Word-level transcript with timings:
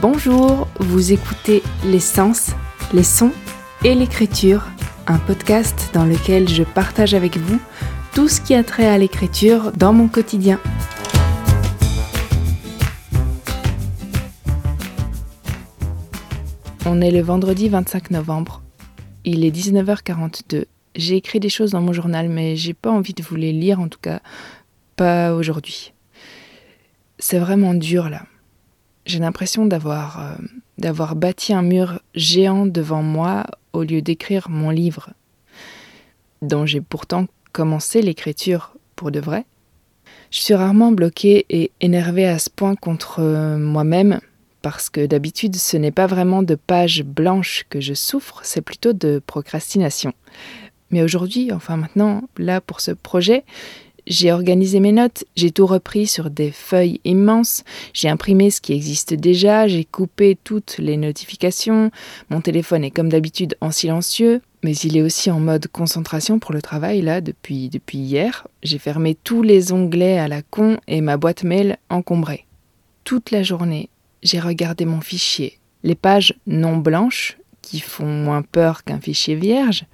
Bonjour, 0.00 0.68
vous 0.78 1.12
écoutez 1.12 1.60
Les 1.84 1.98
Sens, 1.98 2.52
les 2.94 3.02
sons 3.02 3.32
et 3.84 3.96
l'écriture, 3.96 4.68
un 5.08 5.18
podcast 5.18 5.90
dans 5.92 6.04
lequel 6.04 6.48
je 6.48 6.62
partage 6.62 7.14
avec 7.14 7.36
vous 7.36 7.58
tout 8.14 8.28
ce 8.28 8.40
qui 8.40 8.54
a 8.54 8.62
trait 8.62 8.86
à 8.86 8.96
l'écriture 8.96 9.72
dans 9.72 9.92
mon 9.92 10.06
quotidien. 10.06 10.60
On 16.86 17.00
est 17.00 17.10
le 17.10 17.20
vendredi 17.20 17.68
25 17.68 18.12
novembre. 18.12 18.62
Il 19.24 19.44
est 19.44 19.50
19h42. 19.50 20.66
J'ai 20.94 21.16
écrit 21.16 21.40
des 21.40 21.48
choses 21.48 21.72
dans 21.72 21.80
mon 21.80 21.92
journal, 21.92 22.28
mais 22.28 22.54
j'ai 22.54 22.72
pas 22.72 22.92
envie 22.92 23.14
de 23.14 23.22
vous 23.24 23.34
les 23.34 23.52
lire, 23.52 23.80
en 23.80 23.88
tout 23.88 23.98
cas 24.00 24.20
pas 24.94 25.34
aujourd'hui. 25.34 25.92
C'est 27.18 27.40
vraiment 27.40 27.74
dur 27.74 28.08
là. 28.08 28.22
J'ai 29.08 29.20
l'impression 29.20 29.64
d'avoir 29.64 30.20
euh, 30.20 30.34
d'avoir 30.76 31.16
bâti 31.16 31.54
un 31.54 31.62
mur 31.62 32.02
géant 32.14 32.66
devant 32.66 33.02
moi 33.02 33.46
au 33.72 33.82
lieu 33.82 34.02
d'écrire 34.02 34.50
mon 34.50 34.68
livre, 34.68 35.14
dont 36.42 36.66
j'ai 36.66 36.82
pourtant 36.82 37.26
commencé 37.52 38.02
l'écriture 38.02 38.76
pour 38.96 39.10
de 39.10 39.18
vrai. 39.18 39.46
Je 40.30 40.40
suis 40.40 40.52
rarement 40.52 40.92
bloquée 40.92 41.46
et 41.48 41.72
énervée 41.80 42.26
à 42.26 42.38
ce 42.38 42.50
point 42.50 42.76
contre 42.76 43.20
euh, 43.20 43.56
moi-même, 43.56 44.20
parce 44.60 44.90
que 44.90 45.06
d'habitude 45.06 45.56
ce 45.56 45.78
n'est 45.78 45.90
pas 45.90 46.06
vraiment 46.06 46.42
de 46.42 46.54
pages 46.54 47.02
blanches 47.02 47.64
que 47.70 47.80
je 47.80 47.94
souffre, 47.94 48.40
c'est 48.42 48.60
plutôt 48.60 48.92
de 48.92 49.22
procrastination. 49.26 50.12
Mais 50.90 51.02
aujourd'hui, 51.02 51.50
enfin 51.50 51.78
maintenant, 51.78 52.24
là 52.36 52.60
pour 52.60 52.82
ce 52.82 52.90
projet, 52.90 53.46
j'ai 54.08 54.32
organisé 54.32 54.80
mes 54.80 54.90
notes, 54.90 55.24
j'ai 55.36 55.50
tout 55.50 55.66
repris 55.66 56.06
sur 56.06 56.30
des 56.30 56.50
feuilles 56.50 57.00
immenses, 57.04 57.62
j'ai 57.92 58.08
imprimé 58.08 58.50
ce 58.50 58.60
qui 58.60 58.72
existe 58.72 59.14
déjà, 59.14 59.68
j'ai 59.68 59.84
coupé 59.84 60.36
toutes 60.42 60.78
les 60.78 60.96
notifications, 60.96 61.90
mon 62.30 62.40
téléphone 62.40 62.84
est 62.84 62.90
comme 62.90 63.10
d'habitude 63.10 63.56
en 63.60 63.70
silencieux, 63.70 64.40
mais 64.64 64.74
il 64.74 64.96
est 64.96 65.02
aussi 65.02 65.30
en 65.30 65.38
mode 65.38 65.68
concentration 65.68 66.38
pour 66.38 66.52
le 66.52 66.62
travail 66.62 67.02
là 67.02 67.20
depuis, 67.20 67.68
depuis 67.68 67.98
hier. 67.98 68.48
J'ai 68.62 68.78
fermé 68.78 69.14
tous 69.14 69.42
les 69.42 69.72
onglets 69.72 70.18
à 70.18 70.26
la 70.26 70.42
con 70.42 70.78
et 70.88 71.00
ma 71.00 71.16
boîte 71.16 71.44
mail 71.44 71.76
encombrée. 71.90 72.46
Toute 73.04 73.30
la 73.30 73.42
journée, 73.42 73.90
j'ai 74.22 74.40
regardé 74.40 74.84
mon 74.84 75.00
fichier, 75.00 75.58
les 75.84 75.94
pages 75.94 76.34
non 76.46 76.78
blanches 76.78 77.38
qui 77.62 77.80
font 77.80 78.06
moins 78.06 78.42
peur 78.42 78.84
qu'un 78.84 79.00
fichier 79.00 79.34
vierge, 79.34 79.84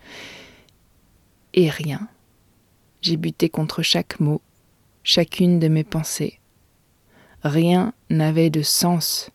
et 1.53 1.69
rien 1.69 2.09
j'ai 3.05 3.19
buté 3.19 3.51
contre 3.51 3.83
chaque 3.83 4.19
mot, 4.19 4.41
chacune 5.03 5.59
de 5.59 5.69
mes 5.69 5.85
pensées. 5.85 6.41
Rien 7.43 7.93
n'avait 8.09 8.49
de 8.49 8.63
sens. 8.63 9.31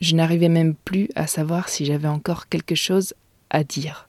Je 0.00 0.14
n'arrivais 0.14 0.48
même 0.48 0.76
plus 0.76 1.08
à 1.16 1.26
savoir 1.26 1.68
si 1.68 1.84
j'avais 1.84 2.06
encore 2.06 2.48
quelque 2.48 2.76
chose 2.76 3.14
à 3.50 3.64
dire. 3.64 4.08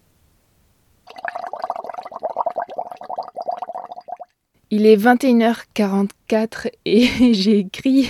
Il 4.70 4.86
est 4.86 4.98
21h44 4.98 6.70
et 6.86 7.34
j'ai 7.34 7.58
écrit, 7.58 8.08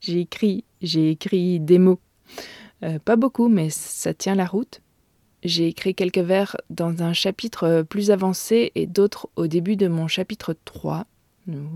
j'ai 0.00 0.20
écrit, 0.20 0.64
j'ai 0.80 1.10
écrit 1.10 1.60
des 1.60 1.78
mots. 1.78 2.00
Euh, 2.84 2.98
pas 3.00 3.16
beaucoup, 3.16 3.48
mais 3.48 3.68
ça 3.68 4.14
tient 4.14 4.34
la 4.34 4.46
route. 4.46 4.80
J'ai 5.44 5.68
écrit 5.68 5.94
quelques 5.94 6.18
vers 6.18 6.56
dans 6.68 7.02
un 7.02 7.12
chapitre 7.12 7.64
euh, 7.64 7.82
plus 7.84 8.10
avancé 8.10 8.72
et 8.74 8.86
d'autres 8.86 9.28
au 9.36 9.46
début 9.46 9.76
de 9.76 9.86
mon 9.86 10.08
chapitre 10.08 10.56
3. 10.64 11.06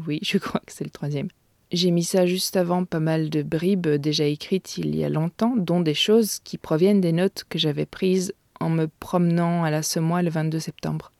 Oui, 0.06 0.18
je 0.22 0.38
crois 0.38 0.60
que 0.66 0.72
c'est 0.72 0.84
le 0.84 0.90
troisième. 0.90 1.28
J'ai 1.70 1.90
mis 1.90 2.04
ça 2.04 2.26
juste 2.26 2.56
avant 2.56 2.84
pas 2.84 3.00
mal 3.00 3.30
de 3.30 3.42
bribes 3.42 3.88
déjà 3.88 4.26
écrites 4.26 4.76
il 4.76 4.94
y 4.94 5.04
a 5.04 5.08
longtemps, 5.08 5.54
dont 5.56 5.80
des 5.80 5.94
choses 5.94 6.38
qui 6.40 6.58
proviennent 6.58 7.00
des 7.00 7.12
notes 7.12 7.44
que 7.48 7.58
j'avais 7.58 7.86
prises 7.86 8.34
en 8.60 8.68
me 8.68 8.88
promenant 8.88 9.64
à 9.64 9.70
la 9.70 9.82
semois 9.82 10.22
le 10.22 10.30
22 10.30 10.60
septembre. 10.60 11.12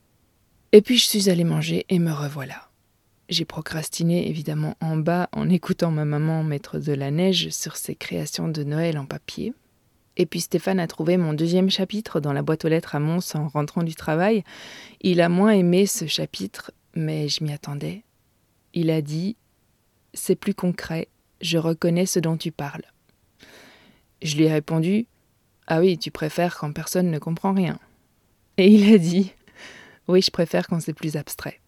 Et 0.72 0.82
puis 0.82 0.98
je 0.98 1.06
suis 1.06 1.30
allée 1.30 1.44
manger 1.44 1.86
et 1.88 1.98
me 1.98 2.12
revoilà. 2.12 2.68
J'ai 3.28 3.44
procrastiné 3.46 4.28
évidemment 4.28 4.76
en 4.80 4.96
bas 4.96 5.30
en 5.32 5.48
écoutant 5.48 5.90
ma 5.90 6.04
maman 6.04 6.42
mettre 6.44 6.78
de 6.78 6.92
la 6.92 7.10
neige 7.10 7.48
sur 7.48 7.76
ses 7.76 7.94
créations 7.94 8.48
de 8.48 8.62
Noël 8.62 8.98
en 8.98 9.06
papier. 9.06 9.54
Et 10.16 10.26
puis 10.26 10.40
Stéphane 10.40 10.80
a 10.80 10.86
trouvé 10.86 11.16
mon 11.16 11.32
deuxième 11.32 11.70
chapitre 11.70 12.20
dans 12.20 12.32
la 12.32 12.42
boîte 12.42 12.64
aux 12.64 12.68
lettres 12.68 12.94
à 12.94 13.00
Mons 13.00 13.34
en 13.34 13.48
rentrant 13.48 13.82
du 13.82 13.94
travail. 13.94 14.44
Il 15.00 15.20
a 15.20 15.28
moins 15.28 15.52
aimé 15.52 15.86
ce 15.86 16.06
chapitre, 16.06 16.70
mais 16.94 17.28
je 17.28 17.42
m'y 17.42 17.52
attendais. 17.52 18.02
Il 18.74 18.90
a 18.90 19.00
dit 19.00 19.36
C'est 20.12 20.36
plus 20.36 20.54
concret, 20.54 21.08
je 21.40 21.58
reconnais 21.58 22.06
ce 22.06 22.18
dont 22.18 22.36
tu 22.36 22.52
parles. 22.52 22.84
Je 24.20 24.36
lui 24.36 24.44
ai 24.44 24.52
répondu 24.52 25.06
Ah 25.66 25.80
oui, 25.80 25.98
tu 25.98 26.10
préfères 26.10 26.58
quand 26.58 26.72
personne 26.72 27.10
ne 27.10 27.18
comprend 27.18 27.54
rien. 27.54 27.78
Et 28.58 28.68
il 28.68 28.92
a 28.92 28.98
dit 28.98 29.32
Oui, 30.08 30.20
je 30.20 30.30
préfère 30.30 30.66
quand 30.66 30.80
c'est 30.80 30.92
plus 30.92 31.16
abstrait. 31.16 31.60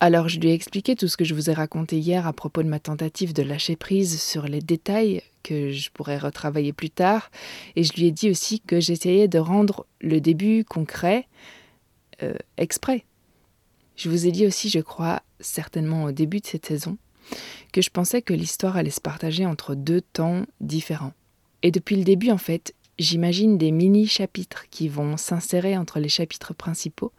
Alors 0.00 0.28
je 0.28 0.38
lui 0.38 0.50
ai 0.50 0.54
expliqué 0.54 0.94
tout 0.94 1.08
ce 1.08 1.16
que 1.16 1.24
je 1.24 1.34
vous 1.34 1.50
ai 1.50 1.52
raconté 1.52 1.98
hier 1.98 2.24
à 2.28 2.32
propos 2.32 2.62
de 2.62 2.68
ma 2.68 2.78
tentative 2.78 3.32
de 3.32 3.42
lâcher 3.42 3.74
prise 3.74 4.22
sur 4.22 4.44
les 4.44 4.60
détails 4.60 5.22
que 5.48 5.70
je 5.70 5.90
pourrais 5.90 6.18
retravailler 6.18 6.72
plus 6.74 6.90
tard, 6.90 7.30
et 7.74 7.84
je 7.84 7.94
lui 7.94 8.06
ai 8.06 8.10
dit 8.10 8.30
aussi 8.30 8.60
que 8.60 8.80
j'essayais 8.80 9.28
de 9.28 9.38
rendre 9.38 9.86
le 10.00 10.20
début 10.20 10.64
concret 10.64 11.26
euh, 12.22 12.34
exprès. 12.58 13.04
Je 13.96 14.10
vous 14.10 14.26
ai 14.26 14.32
dit 14.32 14.46
aussi, 14.46 14.68
je 14.68 14.80
crois, 14.80 15.22
certainement 15.40 16.04
au 16.04 16.12
début 16.12 16.40
de 16.40 16.46
cette 16.46 16.66
saison, 16.66 16.98
que 17.72 17.80
je 17.80 17.90
pensais 17.90 18.20
que 18.20 18.34
l'histoire 18.34 18.76
allait 18.76 18.90
se 18.90 19.00
partager 19.00 19.46
entre 19.46 19.74
deux 19.74 20.02
temps 20.02 20.44
différents. 20.60 21.14
Et 21.62 21.70
depuis 21.70 21.96
le 21.96 22.04
début, 22.04 22.30
en 22.30 22.38
fait, 22.38 22.74
j'imagine 22.98 23.56
des 23.56 23.70
mini-chapitres 23.70 24.66
qui 24.70 24.88
vont 24.88 25.16
s'insérer 25.16 25.76
entre 25.76 25.98
les 25.98 26.08
chapitres 26.08 26.54
principaux, 26.54 27.12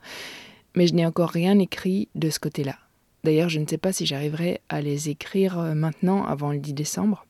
mais 0.75 0.85
je 0.85 0.93
n'ai 0.93 1.05
encore 1.05 1.29
rien 1.29 1.57
écrit 1.57 2.07
de 2.15 2.29
ce 2.29 2.39
côté-là. 2.39 2.77
D'ailleurs, 3.23 3.49
je 3.49 3.59
ne 3.59 3.67
sais 3.67 3.77
pas 3.77 3.91
si 3.91 4.05
j'arriverai 4.05 4.61
à 4.69 4.81
les 4.81 5.09
écrire 5.09 5.59
euh, 5.59 5.73
maintenant 5.73 6.25
avant 6.25 6.51
le 6.51 6.59
10 6.59 6.73
décembre. 6.73 7.25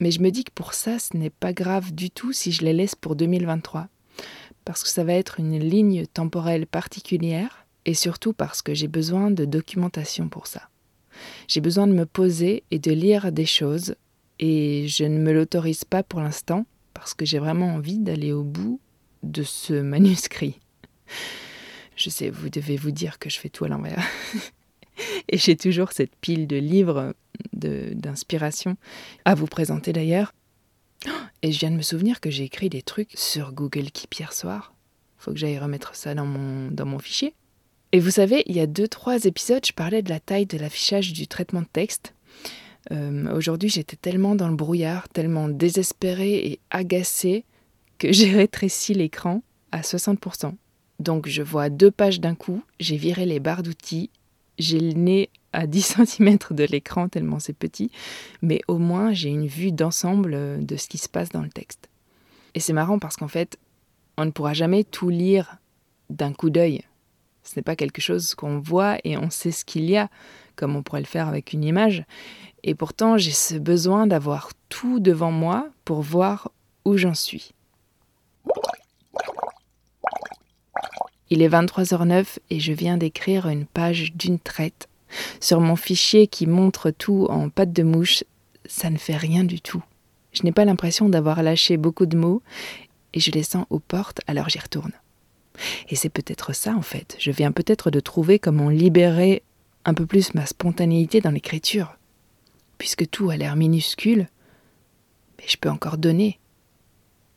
Mais 0.00 0.10
je 0.10 0.20
me 0.20 0.30
dis 0.30 0.44
que 0.44 0.52
pour 0.52 0.74
ça, 0.74 0.98
ce 0.98 1.16
n'est 1.16 1.30
pas 1.30 1.52
grave 1.52 1.92
du 1.92 2.10
tout 2.10 2.32
si 2.32 2.52
je 2.52 2.64
les 2.64 2.72
laisse 2.72 2.94
pour 2.94 3.16
2023. 3.16 3.88
Parce 4.64 4.82
que 4.82 4.88
ça 4.88 5.04
va 5.04 5.14
être 5.14 5.40
une 5.40 5.58
ligne 5.58 6.06
temporelle 6.06 6.66
particulière 6.66 7.66
et 7.84 7.94
surtout 7.94 8.32
parce 8.32 8.62
que 8.62 8.74
j'ai 8.74 8.88
besoin 8.88 9.30
de 9.30 9.44
documentation 9.44 10.28
pour 10.28 10.46
ça. 10.46 10.68
J'ai 11.48 11.60
besoin 11.60 11.86
de 11.86 11.92
me 11.92 12.04
poser 12.04 12.64
et 12.70 12.78
de 12.78 12.92
lire 12.92 13.32
des 13.32 13.46
choses 13.46 13.94
et 14.38 14.86
je 14.88 15.04
ne 15.04 15.18
me 15.18 15.32
l'autorise 15.32 15.84
pas 15.84 16.02
pour 16.02 16.20
l'instant 16.20 16.66
parce 16.92 17.14
que 17.14 17.24
j'ai 17.24 17.38
vraiment 17.38 17.74
envie 17.74 17.98
d'aller 17.98 18.32
au 18.32 18.42
bout 18.42 18.80
de 19.22 19.42
ce 19.42 19.74
manuscrit. 19.74 20.60
Je 21.94 22.10
sais, 22.10 22.28
vous 22.28 22.50
devez 22.50 22.76
vous 22.76 22.90
dire 22.90 23.18
que 23.18 23.30
je 23.30 23.38
fais 23.38 23.48
tout 23.48 23.64
à 23.64 23.68
l'envers. 23.68 24.04
Et 25.28 25.38
j'ai 25.38 25.56
toujours 25.56 25.92
cette 25.92 26.14
pile 26.16 26.46
de 26.46 26.56
livres 26.56 27.14
d'inspiration 27.52 28.76
à 29.24 29.34
vous 29.34 29.46
présenter 29.46 29.92
d'ailleurs. 29.92 30.32
Et 31.42 31.52
je 31.52 31.58
viens 31.58 31.70
de 31.70 31.76
me 31.76 31.82
souvenir 31.82 32.20
que 32.20 32.30
j'ai 32.30 32.44
écrit 32.44 32.68
des 32.68 32.82
trucs 32.82 33.12
sur 33.14 33.52
Google 33.52 33.90
Keep 33.90 34.14
hier 34.14 34.32
soir. 34.32 34.74
Faut 35.18 35.32
que 35.32 35.38
j'aille 35.38 35.58
remettre 35.58 35.94
ça 35.94 36.14
dans 36.14 36.26
mon, 36.26 36.70
dans 36.70 36.86
mon 36.86 36.98
fichier. 36.98 37.34
Et 37.92 38.00
vous 38.00 38.10
savez, 38.10 38.42
il 38.46 38.56
y 38.56 38.60
a 38.60 38.66
deux, 38.66 38.88
trois 38.88 39.24
épisodes, 39.24 39.64
je 39.64 39.72
parlais 39.72 40.02
de 40.02 40.10
la 40.10 40.20
taille 40.20 40.46
de 40.46 40.58
l'affichage 40.58 41.12
du 41.12 41.26
traitement 41.26 41.62
de 41.62 41.68
texte. 41.72 42.14
Euh, 42.92 43.34
aujourd'hui, 43.34 43.68
j'étais 43.68 43.96
tellement 43.96 44.34
dans 44.34 44.48
le 44.48 44.56
brouillard, 44.56 45.08
tellement 45.08 45.48
désespérée 45.48 46.36
et 46.46 46.60
agacée 46.70 47.44
que 47.98 48.12
j'ai 48.12 48.32
rétréci 48.32 48.94
l'écran 48.94 49.42
à 49.72 49.80
60%. 49.80 50.54
Donc 50.98 51.28
je 51.28 51.42
vois 51.42 51.68
deux 51.68 51.90
pages 51.90 52.20
d'un 52.20 52.34
coup, 52.34 52.62
j'ai 52.80 52.96
viré 52.96 53.26
les 53.26 53.40
barres 53.40 53.62
d'outils, 53.62 54.10
j'ai 54.58 54.80
le 54.80 54.92
nez 54.92 55.30
à 55.52 55.66
10 55.66 56.04
cm 56.06 56.38
de 56.50 56.64
l'écran 56.64 57.08
tellement 57.08 57.38
c'est 57.38 57.52
petit, 57.52 57.90
mais 58.42 58.60
au 58.68 58.78
moins 58.78 59.12
j'ai 59.12 59.28
une 59.28 59.46
vue 59.46 59.72
d'ensemble 59.72 60.34
euh, 60.34 60.58
de 60.58 60.76
ce 60.76 60.88
qui 60.88 60.98
se 60.98 61.08
passe 61.08 61.30
dans 61.30 61.42
le 61.42 61.50
texte. 61.50 61.88
Et 62.54 62.60
c'est 62.60 62.72
marrant 62.72 62.98
parce 62.98 63.16
qu'en 63.16 63.28
fait, 63.28 63.58
on 64.16 64.24
ne 64.24 64.30
pourra 64.30 64.54
jamais 64.54 64.82
tout 64.84 65.10
lire 65.10 65.58
d'un 66.08 66.32
coup 66.32 66.50
d'œil. 66.50 66.82
Ce 67.42 67.52
n'est 67.56 67.62
pas 67.62 67.76
quelque 67.76 68.00
chose 68.00 68.34
qu'on 68.34 68.58
voit 68.58 68.96
et 69.04 69.16
on 69.16 69.30
sait 69.30 69.52
ce 69.52 69.64
qu'il 69.64 69.84
y 69.84 69.96
a, 69.96 70.08
comme 70.56 70.74
on 70.74 70.82
pourrait 70.82 71.00
le 71.00 71.06
faire 71.06 71.28
avec 71.28 71.52
une 71.52 71.64
image. 71.64 72.04
Et 72.64 72.74
pourtant, 72.74 73.18
j'ai 73.18 73.30
ce 73.30 73.54
besoin 73.56 74.06
d'avoir 74.06 74.50
tout 74.68 75.00
devant 75.00 75.30
moi 75.30 75.68
pour 75.84 76.00
voir 76.00 76.50
où 76.84 76.96
j'en 76.96 77.14
suis. 77.14 77.52
Il 81.30 81.42
est 81.42 81.48
23h09 81.48 82.38
et 82.50 82.60
je 82.60 82.72
viens 82.72 82.96
d'écrire 82.96 83.48
une 83.48 83.66
page 83.66 84.12
d'une 84.14 84.38
traite. 84.38 84.88
Sur 85.40 85.60
mon 85.60 85.76
fichier 85.76 86.26
qui 86.26 86.46
montre 86.46 86.90
tout 86.90 87.26
en 87.28 87.48
pâte 87.48 87.72
de 87.72 87.82
mouche, 87.82 88.24
ça 88.64 88.90
ne 88.90 88.98
fait 88.98 89.16
rien 89.16 89.44
du 89.44 89.60
tout. 89.60 89.82
Je 90.32 90.42
n'ai 90.42 90.52
pas 90.52 90.64
l'impression 90.64 91.08
d'avoir 91.08 91.42
lâché 91.42 91.76
beaucoup 91.76 92.06
de 92.06 92.16
mots 92.16 92.42
et 93.14 93.20
je 93.20 93.30
les 93.30 93.42
sens 93.42 93.66
aux 93.70 93.78
portes, 93.78 94.20
alors 94.26 94.48
j'y 94.48 94.58
retourne. 94.58 94.92
Et 95.88 95.96
c'est 95.96 96.10
peut-être 96.10 96.54
ça 96.54 96.74
en 96.74 96.82
fait. 96.82 97.16
Je 97.18 97.30
viens 97.30 97.52
peut-être 97.52 97.90
de 97.90 98.00
trouver 98.00 98.38
comment 98.38 98.68
libérer 98.68 99.42
un 99.84 99.94
peu 99.94 100.06
plus 100.06 100.34
ma 100.34 100.46
spontanéité 100.46 101.20
dans 101.20 101.30
l'écriture. 101.30 101.96
Puisque 102.78 103.08
tout 103.08 103.30
a 103.30 103.36
l'air 103.36 103.56
minuscule, 103.56 104.28
Mais 105.38 105.44
je 105.48 105.56
peux 105.56 105.70
encore 105.70 105.98
donner. 105.98 106.38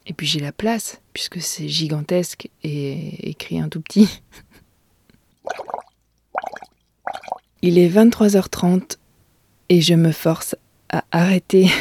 Et 0.09 0.13
puis 0.13 0.25
j'ai 0.25 0.39
la 0.39 0.51
place, 0.51 1.00
puisque 1.13 1.39
c'est 1.39 1.69
gigantesque 1.69 2.50
et 2.63 3.29
écrit 3.29 3.59
un 3.59 3.69
tout 3.69 3.79
petit. 3.79 4.21
Il 7.61 7.77
est 7.77 7.89
23h30 7.89 8.97
et 9.69 9.81
je 9.81 9.94
me 9.94 10.11
force 10.11 10.56
à 10.89 11.03
arrêter. 11.11 11.67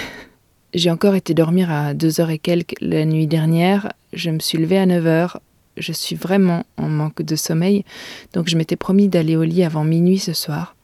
J'ai 0.74 0.90
encore 0.90 1.14
été 1.14 1.32
dormir 1.32 1.70
à 1.70 1.94
2h 1.94 2.28
et 2.28 2.38
quelques 2.38 2.74
la 2.82 3.06
nuit 3.06 3.26
dernière. 3.26 3.90
Je 4.12 4.28
me 4.28 4.40
suis 4.40 4.58
levée 4.58 4.78
à 4.78 4.84
9h. 4.84 5.36
Je 5.78 5.92
suis 5.92 6.16
vraiment 6.16 6.66
en 6.76 6.88
manque 6.88 7.22
de 7.22 7.36
sommeil, 7.36 7.84
donc 8.34 8.48
je 8.48 8.56
m'étais 8.56 8.76
promis 8.76 9.08
d'aller 9.08 9.36
au 9.36 9.44
lit 9.44 9.64
avant 9.64 9.84
minuit 9.84 10.18
ce 10.18 10.34
soir. 10.34 10.76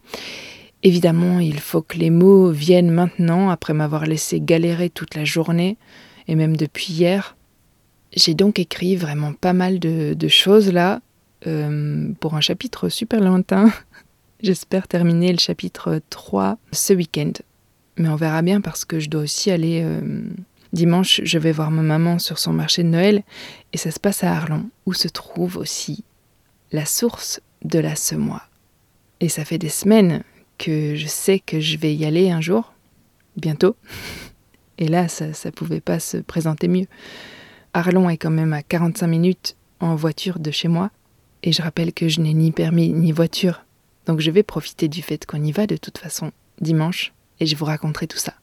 Évidemment, 0.84 1.40
il 1.40 1.58
faut 1.58 1.82
que 1.82 1.98
les 1.98 2.10
mots 2.10 2.50
viennent 2.50 2.92
maintenant, 2.92 3.50
après 3.50 3.74
m'avoir 3.74 4.06
laissé 4.06 4.40
galérer 4.40 4.90
toute 4.90 5.16
la 5.16 5.24
journée, 5.24 5.76
et 6.28 6.34
même 6.34 6.56
depuis 6.56 6.92
hier. 6.92 7.36
J'ai 8.14 8.34
donc 8.34 8.58
écrit 8.58 8.96
vraiment 8.96 9.32
pas 9.32 9.52
mal 9.52 9.78
de, 9.78 10.28
choses 10.28 10.72
là, 10.72 11.00
euh, 11.46 12.12
pour 12.20 12.34
un 12.34 12.40
chapitre 12.40 12.88
super 12.88 13.20
lointain. 13.20 13.72
J'espère 14.42 14.88
terminer 14.88 15.32
le 15.32 15.38
chapitre 15.38 16.00
3 16.10 16.58
ce 16.72 16.92
week-end. 16.92 17.32
Mais 17.96 18.08
on 18.08 18.16
verra 18.16 18.42
bien 18.42 18.60
parce 18.60 18.84
que 18.84 19.00
je 19.00 19.08
dois 19.08 19.22
aussi 19.22 19.50
aller... 19.50 19.80
Euh, 19.82 20.00
dimanche, 20.72 21.20
je 21.24 21.38
vais 21.38 21.52
voir 21.52 21.70
ma 21.70 21.82
maman 21.82 22.18
sur 22.18 22.38
son 22.38 22.52
marché 22.52 22.82
de 22.82 22.88
Noël 22.88 23.22
et 23.72 23.78
ça 23.78 23.90
se 23.90 24.00
passe 24.00 24.24
à 24.24 24.32
Arlon, 24.32 24.68
où 24.86 24.92
se 24.92 25.08
trouve 25.08 25.56
aussi 25.56 26.04
la 26.72 26.84
source 26.84 27.40
de 27.62 27.78
la 27.78 27.96
semoie. 27.96 28.42
Et 29.20 29.28
ça 29.28 29.44
fait 29.44 29.58
des 29.58 29.68
semaines 29.68 30.22
que 30.58 30.94
je 30.96 31.06
sais 31.06 31.38
que 31.38 31.60
je 31.60 31.78
vais 31.78 31.94
y 31.94 32.04
aller 32.04 32.30
un 32.30 32.40
jour, 32.40 32.74
bientôt. 33.36 33.76
Et 34.78 34.88
là, 34.88 35.08
ça 35.08 35.26
ne 35.26 35.50
pouvait 35.50 35.80
pas 35.80 36.00
se 36.00 36.16
présenter 36.16 36.68
mieux. 36.68 36.86
Arlon 37.72 38.08
est 38.08 38.16
quand 38.16 38.30
même 38.30 38.52
à 38.52 38.62
45 38.62 39.06
minutes 39.06 39.56
en 39.80 39.94
voiture 39.94 40.38
de 40.38 40.50
chez 40.50 40.68
moi, 40.68 40.90
et 41.42 41.52
je 41.52 41.62
rappelle 41.62 41.92
que 41.92 42.08
je 42.08 42.20
n'ai 42.20 42.34
ni 42.34 42.52
permis 42.52 42.92
ni 42.92 43.12
voiture, 43.12 43.64
donc 44.06 44.20
je 44.20 44.30
vais 44.30 44.42
profiter 44.42 44.88
du 44.88 45.02
fait 45.02 45.26
qu'on 45.26 45.42
y 45.42 45.52
va 45.52 45.66
de 45.66 45.76
toute 45.76 45.98
façon 45.98 46.32
dimanche, 46.60 47.12
et 47.40 47.46
je 47.46 47.56
vous 47.56 47.64
raconterai 47.64 48.06
tout 48.06 48.18
ça. 48.18 48.34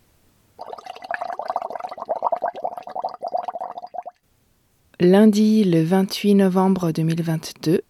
Lundi 5.00 5.64
le 5.64 5.84
28 5.84 6.36
novembre 6.36 6.92
2022, 6.92 7.82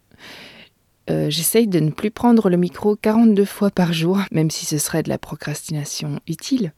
euh, 1.09 1.29
j'essaye 1.29 1.67
de 1.67 1.79
ne 1.79 1.89
plus 1.89 2.11
prendre 2.11 2.49
le 2.49 2.55
micro 2.55 2.95
42 2.95 3.43
fois 3.43 3.69
par 3.69 3.91
jour, 3.91 4.19
même 4.31 4.49
si 4.49 4.65
ce 4.65 4.77
serait 4.77 5.03
de 5.03 5.09
la 5.09 5.17
procrastination 5.17 6.21
utile. 6.27 6.71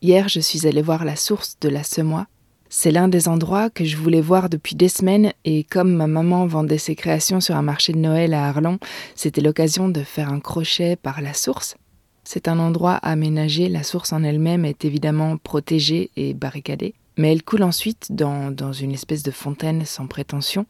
Hier, 0.00 0.28
je 0.28 0.38
suis 0.38 0.66
allée 0.68 0.82
voir 0.82 1.04
la 1.04 1.16
source 1.16 1.56
de 1.60 1.68
la 1.68 1.82
semoie. 1.82 2.28
C'est 2.68 2.92
l'un 2.92 3.08
des 3.08 3.26
endroits 3.26 3.68
que 3.68 3.84
je 3.84 3.96
voulais 3.96 4.20
voir 4.20 4.48
depuis 4.48 4.76
des 4.76 4.88
semaines 4.88 5.32
et 5.44 5.64
comme 5.64 5.92
ma 5.92 6.06
maman 6.06 6.46
vendait 6.46 6.78
ses 6.78 6.94
créations 6.94 7.40
sur 7.40 7.56
un 7.56 7.62
marché 7.62 7.92
de 7.92 7.98
Noël 7.98 8.32
à 8.32 8.46
Arlon, 8.46 8.78
c'était 9.16 9.40
l'occasion 9.40 9.88
de 9.88 10.02
faire 10.02 10.28
un 10.28 10.38
crochet 10.38 10.94
par 10.94 11.20
la 11.20 11.34
source. 11.34 11.76
C'est 12.22 12.46
un 12.46 12.60
endroit 12.60 12.94
aménagé, 12.94 13.68
la 13.68 13.82
source 13.82 14.12
en 14.12 14.22
elle-même 14.22 14.64
est 14.64 14.84
évidemment 14.84 15.36
protégée 15.36 16.10
et 16.16 16.32
barricadée 16.34 16.94
mais 17.18 17.32
elle 17.32 17.42
coule 17.42 17.64
ensuite 17.64 18.06
dans, 18.10 18.52
dans, 18.52 18.72
une 18.72 18.92
espèce 18.92 19.24
de 19.24 19.32
fontaine 19.32 19.84
sans 19.84 20.06
prétention, 20.06 20.66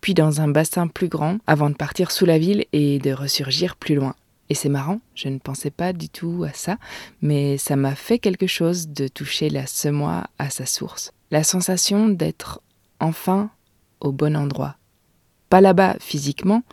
puis 0.00 0.14
dans 0.14 0.40
un 0.40 0.48
bassin 0.48 0.88
plus 0.88 1.08
grand, 1.08 1.38
avant 1.46 1.70
de 1.70 1.76
partir 1.76 2.10
sous 2.10 2.26
la 2.26 2.38
ville 2.38 2.64
et 2.72 2.98
de 2.98 3.12
ressurgir 3.12 3.76
plus 3.76 3.94
loin. 3.94 4.16
Et 4.52 4.54
c'est 4.54 4.68
marrant, 4.68 5.00
je 5.14 5.30
ne 5.30 5.38
pensais 5.38 5.70
pas 5.70 5.94
du 5.94 6.10
tout 6.10 6.44
à 6.46 6.52
ça, 6.52 6.76
mais 7.22 7.56
ça 7.56 7.74
m'a 7.74 7.94
fait 7.94 8.18
quelque 8.18 8.46
chose 8.46 8.88
de 8.88 9.08
toucher 9.08 9.48
la 9.48 9.66
semoie 9.66 10.24
à 10.38 10.50
sa 10.50 10.66
source. 10.66 11.10
La 11.30 11.42
sensation 11.42 12.10
d'être 12.10 12.60
enfin 13.00 13.50
au 14.00 14.12
bon 14.12 14.36
endroit. 14.36 14.76
Pas 15.48 15.62
là-bas 15.62 15.96
physiquement, 16.00 16.64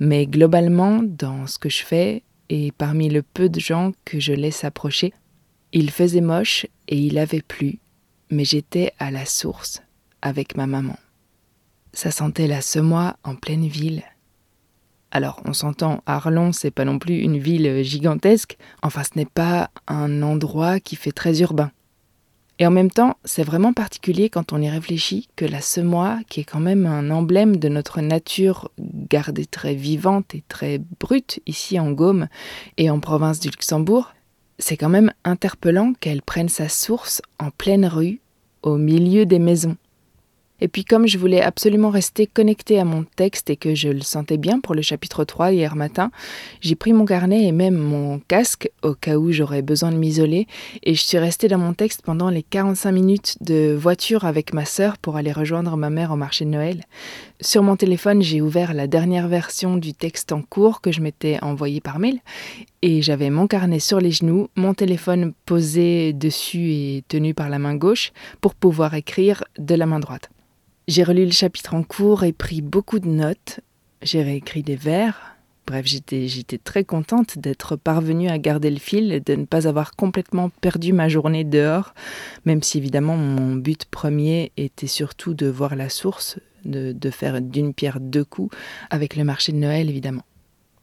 mais 0.00 0.26
globalement 0.26 1.00
dans 1.00 1.46
ce 1.46 1.60
que 1.60 1.68
je 1.68 1.84
fais 1.84 2.24
et 2.48 2.72
parmi 2.72 3.08
le 3.08 3.22
peu 3.22 3.48
de 3.48 3.60
gens 3.60 3.92
que 4.04 4.18
je 4.18 4.32
laisse 4.32 4.64
approcher. 4.64 5.12
Il 5.72 5.92
faisait 5.92 6.20
moche 6.20 6.66
et 6.88 6.98
il 6.98 7.18
avait 7.18 7.42
plu 7.42 7.78
mais 8.30 8.44
j'étais 8.44 8.92
à 8.98 9.10
la 9.10 9.26
source 9.26 9.82
avec 10.22 10.56
ma 10.56 10.66
maman. 10.66 10.98
Ça 11.92 12.10
sentait 12.10 12.46
la 12.46 12.60
semoie 12.60 13.16
en 13.24 13.34
pleine 13.34 13.66
ville. 13.66 14.02
Alors, 15.10 15.40
on 15.46 15.52
s'entend, 15.52 16.02
Arlon, 16.06 16.52
c'est 16.52 16.70
pas 16.70 16.84
non 16.84 16.98
plus 16.98 17.16
une 17.18 17.38
ville 17.38 17.82
gigantesque, 17.82 18.58
enfin, 18.82 19.02
ce 19.04 19.18
n'est 19.18 19.24
pas 19.24 19.70
un 19.86 20.22
endroit 20.22 20.80
qui 20.80 20.96
fait 20.96 21.12
très 21.12 21.40
urbain. 21.40 21.70
Et 22.58 22.66
en 22.66 22.70
même 22.70 22.90
temps, 22.90 23.16
c'est 23.24 23.44
vraiment 23.44 23.72
particulier 23.72 24.28
quand 24.30 24.52
on 24.52 24.60
y 24.60 24.68
réfléchit 24.68 25.28
que 25.36 25.44
la 25.44 25.60
semoie, 25.60 26.18
qui 26.28 26.40
est 26.40 26.44
quand 26.44 26.60
même 26.60 26.86
un 26.86 27.10
emblème 27.10 27.56
de 27.56 27.68
notre 27.68 28.00
nature 28.00 28.70
gardée 28.78 29.46
très 29.46 29.74
vivante 29.74 30.34
et 30.34 30.42
très 30.48 30.80
brute 30.98 31.40
ici 31.46 31.78
en 31.78 31.92
Gaume 31.92 32.26
et 32.76 32.90
en 32.90 32.98
province 32.98 33.38
du 33.38 33.48
Luxembourg, 33.48 34.12
c'est 34.58 34.76
quand 34.76 34.88
même 34.88 35.12
interpellant 35.24 35.92
qu'elle 36.00 36.20
prenne 36.20 36.48
sa 36.48 36.68
source 36.68 37.22
en 37.38 37.50
pleine 37.50 37.86
rue, 37.86 38.20
au 38.62 38.76
milieu 38.76 39.24
des 39.24 39.38
maisons. 39.38 39.76
Et 40.60 40.68
puis 40.68 40.84
comme 40.84 41.06
je 41.06 41.18
voulais 41.18 41.40
absolument 41.40 41.90
rester 41.90 42.26
connecté 42.26 42.80
à 42.80 42.84
mon 42.84 43.04
texte 43.04 43.48
et 43.50 43.56
que 43.56 43.74
je 43.74 43.88
le 43.88 44.00
sentais 44.00 44.38
bien 44.38 44.58
pour 44.60 44.74
le 44.74 44.82
chapitre 44.82 45.24
3 45.24 45.52
hier 45.52 45.76
matin, 45.76 46.10
j'ai 46.60 46.74
pris 46.74 46.92
mon 46.92 47.04
carnet 47.04 47.44
et 47.44 47.52
même 47.52 47.76
mon 47.76 48.18
casque 48.18 48.70
au 48.82 48.94
cas 48.94 49.16
où 49.16 49.30
j'aurais 49.30 49.62
besoin 49.62 49.92
de 49.92 49.96
m'isoler 49.96 50.46
et 50.82 50.94
je 50.94 51.02
suis 51.02 51.18
restée 51.18 51.46
dans 51.46 51.58
mon 51.58 51.74
texte 51.74 52.02
pendant 52.02 52.28
les 52.28 52.42
45 52.42 52.90
minutes 52.90 53.36
de 53.40 53.76
voiture 53.78 54.24
avec 54.24 54.52
ma 54.52 54.64
sœur 54.64 54.98
pour 54.98 55.16
aller 55.16 55.32
rejoindre 55.32 55.76
ma 55.76 55.90
mère 55.90 56.10
au 56.10 56.16
marché 56.16 56.44
de 56.44 56.50
Noël. 56.50 56.84
Sur 57.40 57.62
mon 57.62 57.76
téléphone, 57.76 58.20
j'ai 58.20 58.40
ouvert 58.40 58.74
la 58.74 58.88
dernière 58.88 59.28
version 59.28 59.76
du 59.76 59.94
texte 59.94 60.32
en 60.32 60.42
cours 60.42 60.80
que 60.80 60.90
je 60.90 61.00
m'étais 61.00 61.38
envoyé 61.40 61.80
par 61.80 62.00
mail 62.00 62.18
et 62.82 63.00
j'avais 63.00 63.30
mon 63.30 63.46
carnet 63.46 63.78
sur 63.78 64.00
les 64.00 64.10
genoux, 64.10 64.48
mon 64.56 64.74
téléphone 64.74 65.32
posé 65.46 66.12
dessus 66.12 66.72
et 66.72 67.04
tenu 67.06 67.32
par 67.32 67.48
la 67.48 67.60
main 67.60 67.76
gauche 67.76 68.12
pour 68.40 68.56
pouvoir 68.56 68.94
écrire 68.94 69.44
de 69.58 69.76
la 69.76 69.86
main 69.86 70.00
droite. 70.00 70.30
J'ai 70.88 71.02
relu 71.02 71.26
le 71.26 71.32
chapitre 71.32 71.74
en 71.74 71.82
cours 71.82 72.24
et 72.24 72.32
pris 72.32 72.62
beaucoup 72.62 72.98
de 72.98 73.08
notes. 73.08 73.60
J'ai 74.00 74.22
réécrit 74.22 74.62
des 74.62 74.74
vers. 74.74 75.36
Bref, 75.66 75.84
j'étais, 75.84 76.56
très 76.56 76.82
contente 76.82 77.36
d'être 77.36 77.76
parvenue 77.76 78.30
à 78.30 78.38
garder 78.38 78.70
le 78.70 78.78
fil 78.78 79.12
et 79.12 79.20
de 79.20 79.34
ne 79.34 79.44
pas 79.44 79.68
avoir 79.68 79.96
complètement 79.96 80.48
perdu 80.48 80.94
ma 80.94 81.10
journée 81.10 81.44
dehors, 81.44 81.92
même 82.46 82.62
si 82.62 82.78
évidemment 82.78 83.18
mon 83.18 83.54
but 83.54 83.84
premier 83.84 84.50
était 84.56 84.86
surtout 84.86 85.34
de 85.34 85.46
voir 85.46 85.76
la 85.76 85.90
source, 85.90 86.38
de, 86.64 86.92
de 86.92 87.10
faire 87.10 87.42
d'une 87.42 87.74
pierre 87.74 88.00
deux 88.00 88.24
coups, 88.24 88.56
avec 88.88 89.14
le 89.14 89.24
marché 89.24 89.52
de 89.52 89.58
Noël 89.58 89.90
évidemment. 89.90 90.24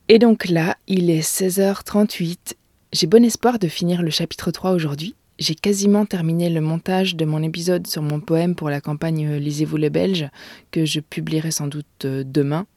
Et 0.08 0.20
donc 0.20 0.48
là, 0.48 0.78
il 0.88 1.10
est 1.10 1.28
16h38. 1.28 2.54
J'ai 2.94 3.08
bon 3.08 3.26
espoir 3.26 3.58
de 3.58 3.68
finir 3.68 4.04
le 4.04 4.12
chapitre 4.12 4.52
3 4.52 4.70
aujourd'hui. 4.70 5.16
J'ai 5.38 5.56
quasiment 5.56 6.06
terminé 6.06 6.50
le 6.50 6.62
montage 6.62 7.18
de 7.18 7.26
mon 7.26 7.44
épisode 7.44 7.88
sur 7.88 8.02
mon 8.02 8.22
poème 8.22 8.56
pour 8.56 8.70
la 8.70 8.80
campagne 8.80 9.36
Lisez-vous 9.36 9.76
les 9.76 9.90
Belges, 9.90 10.30
que 10.72 10.86
je 10.86 11.02
publierai 11.02 11.52
sans 11.52 11.68
doute 11.68 12.06
euh, 12.06 12.24
demain. 12.26 12.68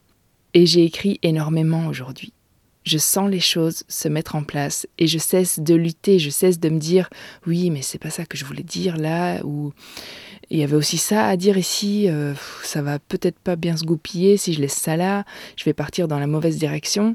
Et 0.54 0.66
j'ai 0.66 0.82
écrit 0.82 1.20
énormément 1.22 1.86
aujourd'hui. 1.86 2.32
Je 2.82 2.98
sens 2.98 3.30
les 3.30 3.38
choses 3.38 3.84
se 3.86 4.08
mettre 4.08 4.34
en 4.34 4.42
place 4.42 4.88
et 4.98 5.06
je 5.06 5.18
cesse 5.18 5.60
de 5.60 5.74
lutter, 5.74 6.18
je 6.18 6.30
cesse 6.30 6.58
de 6.58 6.68
me 6.68 6.80
dire 6.80 7.10
oui, 7.46 7.70
mais 7.70 7.82
c'est 7.82 7.98
pas 7.98 8.10
ça 8.10 8.26
que 8.26 8.36
je 8.36 8.44
voulais 8.44 8.64
dire 8.64 8.96
là, 8.96 9.40
ou 9.44 9.72
il 10.50 10.58
y 10.58 10.64
avait 10.64 10.74
aussi 10.74 10.98
ça 10.98 11.28
à 11.28 11.36
dire 11.36 11.58
ici, 11.58 12.08
euh, 12.08 12.34
ça 12.64 12.82
va 12.82 12.98
peut-être 12.98 13.38
pas 13.38 13.54
bien 13.56 13.76
se 13.76 13.84
goupiller 13.84 14.36
si 14.36 14.52
je 14.52 14.60
laisse 14.60 14.72
ça 14.72 14.96
là, 14.96 15.24
je 15.54 15.64
vais 15.64 15.74
partir 15.74 16.08
dans 16.08 16.18
la 16.18 16.26
mauvaise 16.26 16.56
direction. 16.56 17.14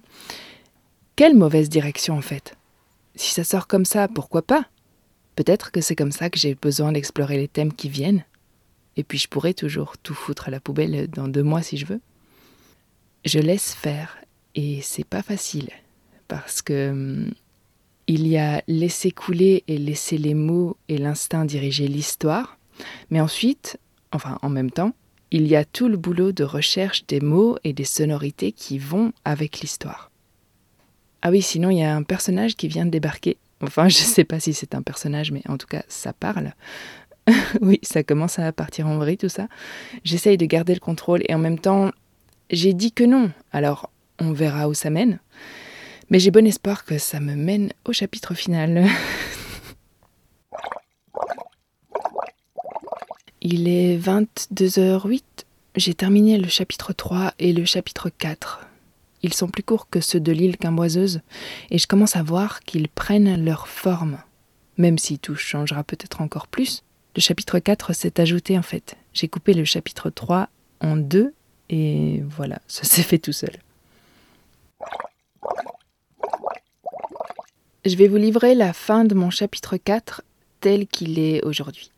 Quelle 1.17 1.35
mauvaise 1.35 1.69
direction 1.69 2.15
en 2.17 2.21
fait? 2.21 2.55
Si 3.15 3.33
ça 3.33 3.43
sort 3.43 3.67
comme 3.67 3.85
ça, 3.85 4.07
pourquoi 4.07 4.43
pas? 4.43 4.67
Peut-être 5.35 5.71
que 5.71 5.81
c'est 5.81 5.95
comme 5.95 6.11
ça 6.11 6.29
que 6.29 6.37
j'ai 6.37 6.55
besoin 6.55 6.91
d'explorer 6.91 7.37
les 7.37 7.47
thèmes 7.47 7.73
qui 7.73 7.89
viennent. 7.89 8.23
Et 8.95 9.03
puis 9.03 9.17
je 9.17 9.27
pourrais 9.27 9.53
toujours 9.53 9.97
tout 9.97 10.13
foutre 10.13 10.47
à 10.47 10.51
la 10.51 10.59
poubelle 10.59 11.09
dans 11.09 11.27
deux 11.27 11.43
mois 11.43 11.63
si 11.63 11.77
je 11.77 11.85
veux. 11.85 12.01
Je 13.25 13.39
laisse 13.39 13.73
faire 13.73 14.17
et 14.55 14.81
c'est 14.81 15.05
pas 15.05 15.23
facile 15.23 15.69
parce 16.27 16.61
que 16.61 16.91
hum, 16.91 17.31
il 18.07 18.27
y 18.27 18.37
a 18.37 18.61
laisser 18.67 19.11
couler 19.11 19.63
et 19.67 19.77
laisser 19.77 20.17
les 20.17 20.33
mots 20.33 20.77
et 20.89 20.97
l'instinct 20.97 21.45
diriger 21.45 21.87
l'histoire, 21.87 22.57
mais 23.09 23.21
ensuite, 23.21 23.79
enfin 24.11 24.37
en 24.41 24.49
même 24.49 24.71
temps, 24.71 24.93
il 25.31 25.47
y 25.47 25.55
a 25.55 25.65
tout 25.65 25.87
le 25.87 25.97
boulot 25.97 26.31
de 26.31 26.43
recherche 26.43 27.05
des 27.07 27.21
mots 27.21 27.57
et 27.63 27.73
des 27.73 27.85
sonorités 27.85 28.51
qui 28.51 28.77
vont 28.77 29.13
avec 29.25 29.61
l'histoire. 29.61 30.11
Ah 31.21 31.31
oui, 31.31 31.41
sinon 31.41 31.69
il 31.69 31.79
y 31.79 31.83
a 31.83 31.95
un 31.95 32.03
personnage 32.03 32.55
qui 32.55 32.67
vient 32.67 32.85
de 32.85 32.91
débarquer 32.91 33.37
Enfin, 33.63 33.87
je 33.87 33.99
ne 33.99 34.05
sais 34.05 34.25
pas 34.25 34.39
si 34.39 34.53
c'est 34.53 34.75
un 34.75 34.81
personnage, 34.81 35.31
mais 35.31 35.41
en 35.47 35.57
tout 35.57 35.67
cas, 35.67 35.83
ça 35.87 36.13
parle. 36.13 36.53
oui, 37.61 37.79
ça 37.81 38.03
commence 38.03 38.37
à 38.39 38.51
partir 38.51 38.87
en 38.87 38.97
vrille, 38.97 39.17
tout 39.17 39.29
ça. 39.29 39.47
J'essaye 40.03 40.37
de 40.37 40.45
garder 40.45 40.73
le 40.73 40.81
contrôle 40.81 41.21
et 41.27 41.33
en 41.33 41.39
même 41.39 41.59
temps, 41.59 41.91
j'ai 42.49 42.73
dit 42.73 42.91
que 42.91 43.05
non. 43.05 43.31
Alors, 43.51 43.89
on 44.19 44.33
verra 44.33 44.67
où 44.67 44.73
ça 44.73 44.89
mène. 44.89 45.19
Mais 46.09 46.19
j'ai 46.19 46.31
bon 46.31 46.45
espoir 46.45 46.83
que 46.83 46.97
ça 46.97 47.21
me 47.21 47.35
mène 47.35 47.71
au 47.85 47.93
chapitre 47.93 48.33
final. 48.33 48.85
Il 53.41 53.67
est 53.67 53.97
22h08. 53.97 55.23
J'ai 55.75 55.93
terminé 55.93 56.37
le 56.37 56.47
chapitre 56.47 56.93
3 56.93 57.33
et 57.39 57.51
le 57.53 57.65
chapitre 57.65 58.09
4. 58.09 58.67
Ils 59.23 59.33
sont 59.33 59.47
plus 59.47 59.63
courts 59.63 59.89
que 59.89 60.01
ceux 60.01 60.19
de 60.19 60.33
l'île 60.33 60.57
Quimboiseuse, 60.57 61.21
et 61.71 61.77
je 61.77 61.87
commence 61.87 62.17
à 62.17 62.23
voir 62.23 62.59
qu'ils 62.59 62.89
prennent 62.89 63.43
leur 63.43 63.67
forme. 63.67 64.19
Même 64.77 64.97
si 64.97 65.17
tout 65.17 65.35
changera 65.35 65.83
peut-être 65.83 66.21
encore 66.21 66.47
plus, 66.47 66.83
le 67.15 67.21
chapitre 67.21 67.59
4 67.59 67.93
s'est 67.93 68.19
ajouté 68.19 68.57
en 68.57 68.63
fait. 68.63 68.95
J'ai 69.13 69.27
coupé 69.29 69.53
le 69.53 69.65
chapitre 69.65 70.09
3 70.09 70.49
en 70.81 70.97
deux, 70.97 71.33
et 71.69 72.21
voilà, 72.27 72.59
ça 72.67 72.83
s'est 72.83 73.03
fait 73.03 73.19
tout 73.19 73.33
seul. 73.33 73.55
Je 77.85 77.95
vais 77.95 78.07
vous 78.07 78.17
livrer 78.17 78.55
la 78.55 78.71
fin 78.73 79.03
de 79.03 79.13
mon 79.13 79.29
chapitre 79.29 79.77
4 79.77 80.21
tel 80.61 80.87
qu'il 80.87 81.19
est 81.19 81.43
aujourd'hui. 81.43 81.91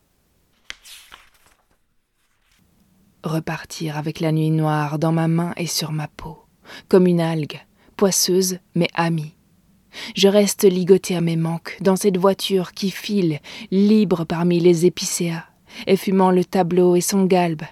Repartir 3.24 3.98
avec 3.98 4.20
la 4.20 4.32
nuit 4.32 4.52
noire 4.52 5.00
dans 5.00 5.12
ma 5.12 5.28
main 5.28 5.54
et 5.58 5.68
sur 5.68 5.92
ma 5.92 6.08
peau, 6.08 6.45
comme 6.88 7.08
une 7.08 7.22
algue, 7.22 7.60
poisseuse 7.98 8.60
mais 8.74 8.88
amie. 8.94 9.34
Je 10.16 10.28
reste 10.28 10.64
ligoté 10.64 11.16
à 11.16 11.22
mes 11.22 11.38
manques 11.38 11.78
dans 11.82 11.96
cette 11.96 12.18
voiture 12.18 12.74
qui 12.74 12.92
file, 12.92 13.40
libre 13.72 14.26
parmi 14.26 14.60
les 14.60 14.86
épicéas, 14.86 15.46
effumant 15.88 16.32
le 16.32 16.44
tableau 16.44 16.96
et 16.96 17.02
son 17.02 17.26
galbe. 17.26 17.64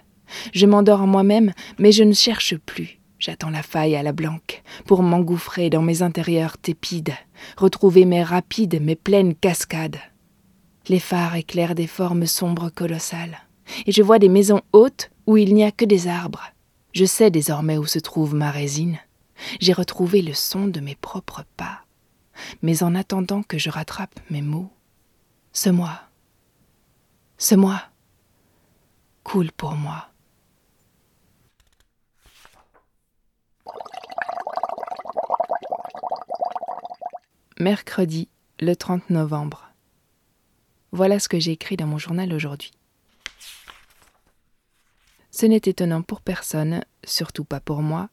Je 0.53 0.65
m'endors 0.65 1.01
en 1.01 1.07
moi-même, 1.07 1.53
mais 1.77 1.91
je 1.91 2.03
ne 2.03 2.13
cherche 2.13 2.55
plus. 2.57 2.99
J'attends 3.19 3.49
la 3.49 3.63
faille 3.63 3.95
à 3.95 4.03
la 4.03 4.11
blanque 4.11 4.63
pour 4.85 5.01
m'engouffrer 5.01 5.69
dans 5.69 5.81
mes 5.81 6.01
intérieurs 6.01 6.57
tépides, 6.57 7.13
retrouver 7.55 8.03
mes 8.05 8.23
rapides, 8.23 8.81
mes 8.81 8.95
pleines 8.95 9.35
cascades. 9.35 9.99
Les 10.89 10.99
phares 10.99 11.35
éclairent 11.35 11.75
des 11.75 11.87
formes 11.87 12.25
sombres 12.25 12.69
colossales, 12.69 13.37
et 13.85 13.93
je 13.93 14.01
vois 14.01 14.19
des 14.19 14.27
maisons 14.27 14.61
hautes 14.73 15.09
où 15.25 15.37
il 15.37 15.53
n'y 15.53 15.63
a 15.63 15.71
que 15.71 15.85
des 15.85 16.07
arbres. 16.09 16.52
Je 16.93 17.05
sais 17.05 17.31
désormais 17.31 17.77
où 17.77 17.87
se 17.87 17.97
trouve 17.97 18.35
ma 18.35 18.51
résine. 18.51 18.99
J'ai 19.59 19.73
retrouvé 19.73 20.21
le 20.21 20.33
son 20.33 20.67
de 20.67 20.79
mes 20.79 20.95
propres 20.95 21.43
pas. 21.57 21.85
Mais 22.61 22.83
en 22.83 22.93
attendant 22.93 23.41
que 23.41 23.57
je 23.57 23.71
rattrape 23.71 24.19
mes 24.29 24.43
mots, 24.43 24.71
ce 25.53 25.69
moi, 25.69 26.01
ce 27.39 27.55
moi, 27.55 27.81
coule 29.23 29.51
pour 29.51 29.73
moi. 29.73 30.09
Mercredi, 37.59 38.29
le 38.59 38.75
30 38.75 39.09
novembre. 39.09 39.71
Voilà 40.91 41.19
ce 41.19 41.27
que 41.27 41.39
j'ai 41.39 41.51
écrit 41.51 41.75
dans 41.75 41.87
mon 41.87 41.97
journal 41.97 42.31
aujourd'hui. 42.33 42.71
Ce 45.35 45.47
n'est 45.47 45.57
étonnant 45.57 46.03
pour 46.03 46.21
personne, 46.21 46.83
surtout 47.03 47.43
pas 47.43 47.59
pour 47.59 47.81
moi. 47.81 48.09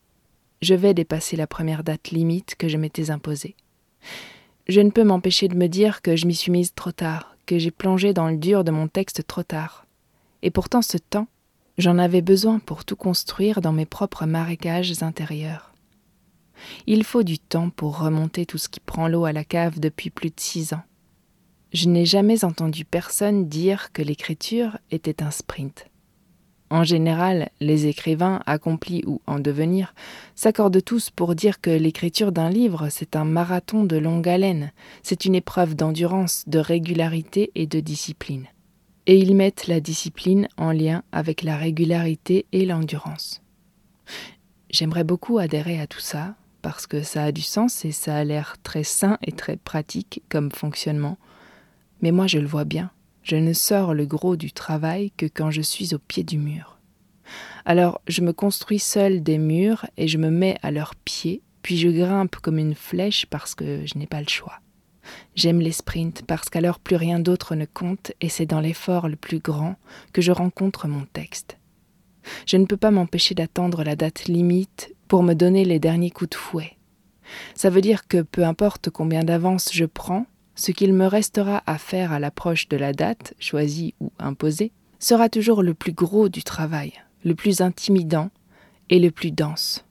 Je 0.62 0.74
vais 0.74 0.94
dépasser 0.94 1.36
la 1.36 1.46
première 1.46 1.84
date 1.84 2.12
limite 2.12 2.54
que 2.54 2.66
je 2.66 2.78
m'étais 2.78 3.10
imposée. 3.10 3.56
Je 4.68 4.80
ne 4.80 4.88
peux 4.88 5.04
m'empêcher 5.04 5.46
de 5.48 5.54
me 5.54 5.66
dire 5.66 6.00
que 6.00 6.16
je 6.16 6.26
m'y 6.26 6.34
suis 6.34 6.50
mise 6.50 6.72
trop 6.74 6.92
tard, 6.92 7.36
que 7.44 7.58
j'ai 7.58 7.70
plongé 7.70 8.14
dans 8.14 8.28
le 8.28 8.38
dur 8.38 8.64
de 8.64 8.70
mon 8.70 8.88
texte 8.88 9.26
trop 9.26 9.42
tard. 9.42 9.84
Et 10.40 10.50
pourtant 10.50 10.80
ce 10.80 10.96
temps, 10.96 11.28
j'en 11.76 11.98
avais 11.98 12.22
besoin 12.22 12.58
pour 12.58 12.86
tout 12.86 12.96
construire 12.96 13.60
dans 13.60 13.72
mes 13.72 13.86
propres 13.86 14.24
marécages 14.24 15.02
intérieurs. 15.02 15.74
Il 16.86 17.04
faut 17.04 17.22
du 17.22 17.38
temps 17.38 17.68
pour 17.68 17.98
remonter 17.98 18.46
tout 18.46 18.58
ce 18.58 18.70
qui 18.70 18.80
prend 18.80 19.08
l'eau 19.08 19.26
à 19.26 19.32
la 19.32 19.44
cave 19.44 19.78
depuis 19.78 20.08
plus 20.08 20.30
de 20.30 20.40
six 20.40 20.72
ans. 20.72 20.84
Je 21.74 21.86
n'ai 21.90 22.06
jamais 22.06 22.44
entendu 22.44 22.86
personne 22.86 23.46
dire 23.46 23.92
que 23.92 24.00
l'écriture 24.00 24.78
était 24.90 25.22
un 25.22 25.30
sprint. 25.30 25.89
En 26.70 26.84
général, 26.84 27.50
les 27.58 27.86
écrivains, 27.86 28.40
accomplis 28.46 29.02
ou 29.04 29.20
en 29.26 29.40
devenir, 29.40 29.92
s'accordent 30.36 30.82
tous 30.82 31.10
pour 31.10 31.34
dire 31.34 31.60
que 31.60 31.70
l'écriture 31.70 32.30
d'un 32.30 32.48
livre, 32.48 32.88
c'est 32.90 33.16
un 33.16 33.24
marathon 33.24 33.82
de 33.82 33.96
longue 33.96 34.28
haleine, 34.28 34.70
c'est 35.02 35.24
une 35.24 35.34
épreuve 35.34 35.74
d'endurance, 35.74 36.44
de 36.46 36.60
régularité 36.60 37.50
et 37.56 37.66
de 37.66 37.80
discipline. 37.80 38.46
Et 39.06 39.18
ils 39.18 39.34
mettent 39.34 39.66
la 39.66 39.80
discipline 39.80 40.46
en 40.56 40.70
lien 40.70 41.02
avec 41.10 41.42
la 41.42 41.56
régularité 41.56 42.46
et 42.52 42.64
l'endurance. 42.64 43.42
J'aimerais 44.70 45.04
beaucoup 45.04 45.38
adhérer 45.38 45.80
à 45.80 45.88
tout 45.88 45.98
ça, 45.98 46.36
parce 46.62 46.86
que 46.86 47.02
ça 47.02 47.24
a 47.24 47.32
du 47.32 47.42
sens 47.42 47.84
et 47.84 47.90
ça 47.90 48.14
a 48.14 48.22
l'air 48.22 48.56
très 48.62 48.84
sain 48.84 49.18
et 49.22 49.32
très 49.32 49.56
pratique 49.56 50.22
comme 50.28 50.52
fonctionnement. 50.52 51.18
Mais 52.00 52.12
moi 52.12 52.28
je 52.28 52.38
le 52.38 52.46
vois 52.46 52.64
bien, 52.64 52.92
je 53.22 53.36
ne 53.36 53.52
sors 53.52 53.94
le 53.94 54.06
gros 54.06 54.36
du 54.36 54.52
travail 54.52 55.10
que 55.16 55.26
quand 55.26 55.50
je 55.50 55.62
suis 55.62 55.94
au 55.94 55.98
pied 55.98 56.24
du 56.24 56.38
mur. 56.38 56.78
Alors 57.64 58.00
je 58.08 58.22
me 58.22 58.32
construis 58.32 58.78
seul 58.78 59.22
des 59.22 59.38
murs 59.38 59.86
et 59.96 60.08
je 60.08 60.18
me 60.18 60.30
mets 60.30 60.58
à 60.62 60.70
leurs 60.70 60.94
pieds, 60.94 61.42
puis 61.62 61.76
je 61.76 61.88
grimpe 61.88 62.36
comme 62.36 62.58
une 62.58 62.74
flèche 62.74 63.26
parce 63.26 63.54
que 63.54 63.86
je 63.86 63.98
n'ai 63.98 64.06
pas 64.06 64.20
le 64.20 64.28
choix. 64.28 64.60
J'aime 65.34 65.60
les 65.60 65.72
sprints 65.72 66.22
parce 66.26 66.48
qu'alors 66.48 66.78
plus 66.78 66.96
rien 66.96 67.20
d'autre 67.20 67.54
ne 67.54 67.64
compte 67.64 68.12
et 68.20 68.28
c'est 68.28 68.46
dans 68.46 68.60
l'effort 68.60 69.08
le 69.08 69.16
plus 69.16 69.38
grand 69.38 69.76
que 70.12 70.22
je 70.22 70.32
rencontre 70.32 70.88
mon 70.88 71.04
texte. 71.12 71.58
Je 72.46 72.56
ne 72.56 72.66
peux 72.66 72.76
pas 72.76 72.90
m'empêcher 72.90 73.34
d'attendre 73.34 73.82
la 73.82 73.96
date 73.96 74.26
limite 74.26 74.94
pour 75.08 75.22
me 75.22 75.34
donner 75.34 75.64
les 75.64 75.78
derniers 75.78 76.10
coups 76.10 76.30
de 76.30 76.36
fouet. 76.36 76.76
Ça 77.54 77.70
veut 77.70 77.80
dire 77.80 78.06
que 78.08 78.22
peu 78.22 78.44
importe 78.44 78.90
combien 78.90 79.24
d'avance 79.24 79.70
je 79.72 79.84
prends, 79.84 80.26
ce 80.60 80.72
qu'il 80.72 80.92
me 80.92 81.06
restera 81.06 81.62
à 81.64 81.78
faire 81.78 82.12
à 82.12 82.18
l'approche 82.18 82.68
de 82.68 82.76
la 82.76 82.92
date, 82.92 83.32
choisie 83.40 83.94
ou 83.98 84.12
imposée, 84.18 84.72
sera 84.98 85.30
toujours 85.30 85.62
le 85.62 85.72
plus 85.72 85.94
gros 85.94 86.28
du 86.28 86.42
travail, 86.42 86.92
le 87.24 87.34
plus 87.34 87.62
intimidant 87.62 88.28
et 88.90 88.98
le 88.98 89.10
plus 89.10 89.30
dense. 89.30 89.86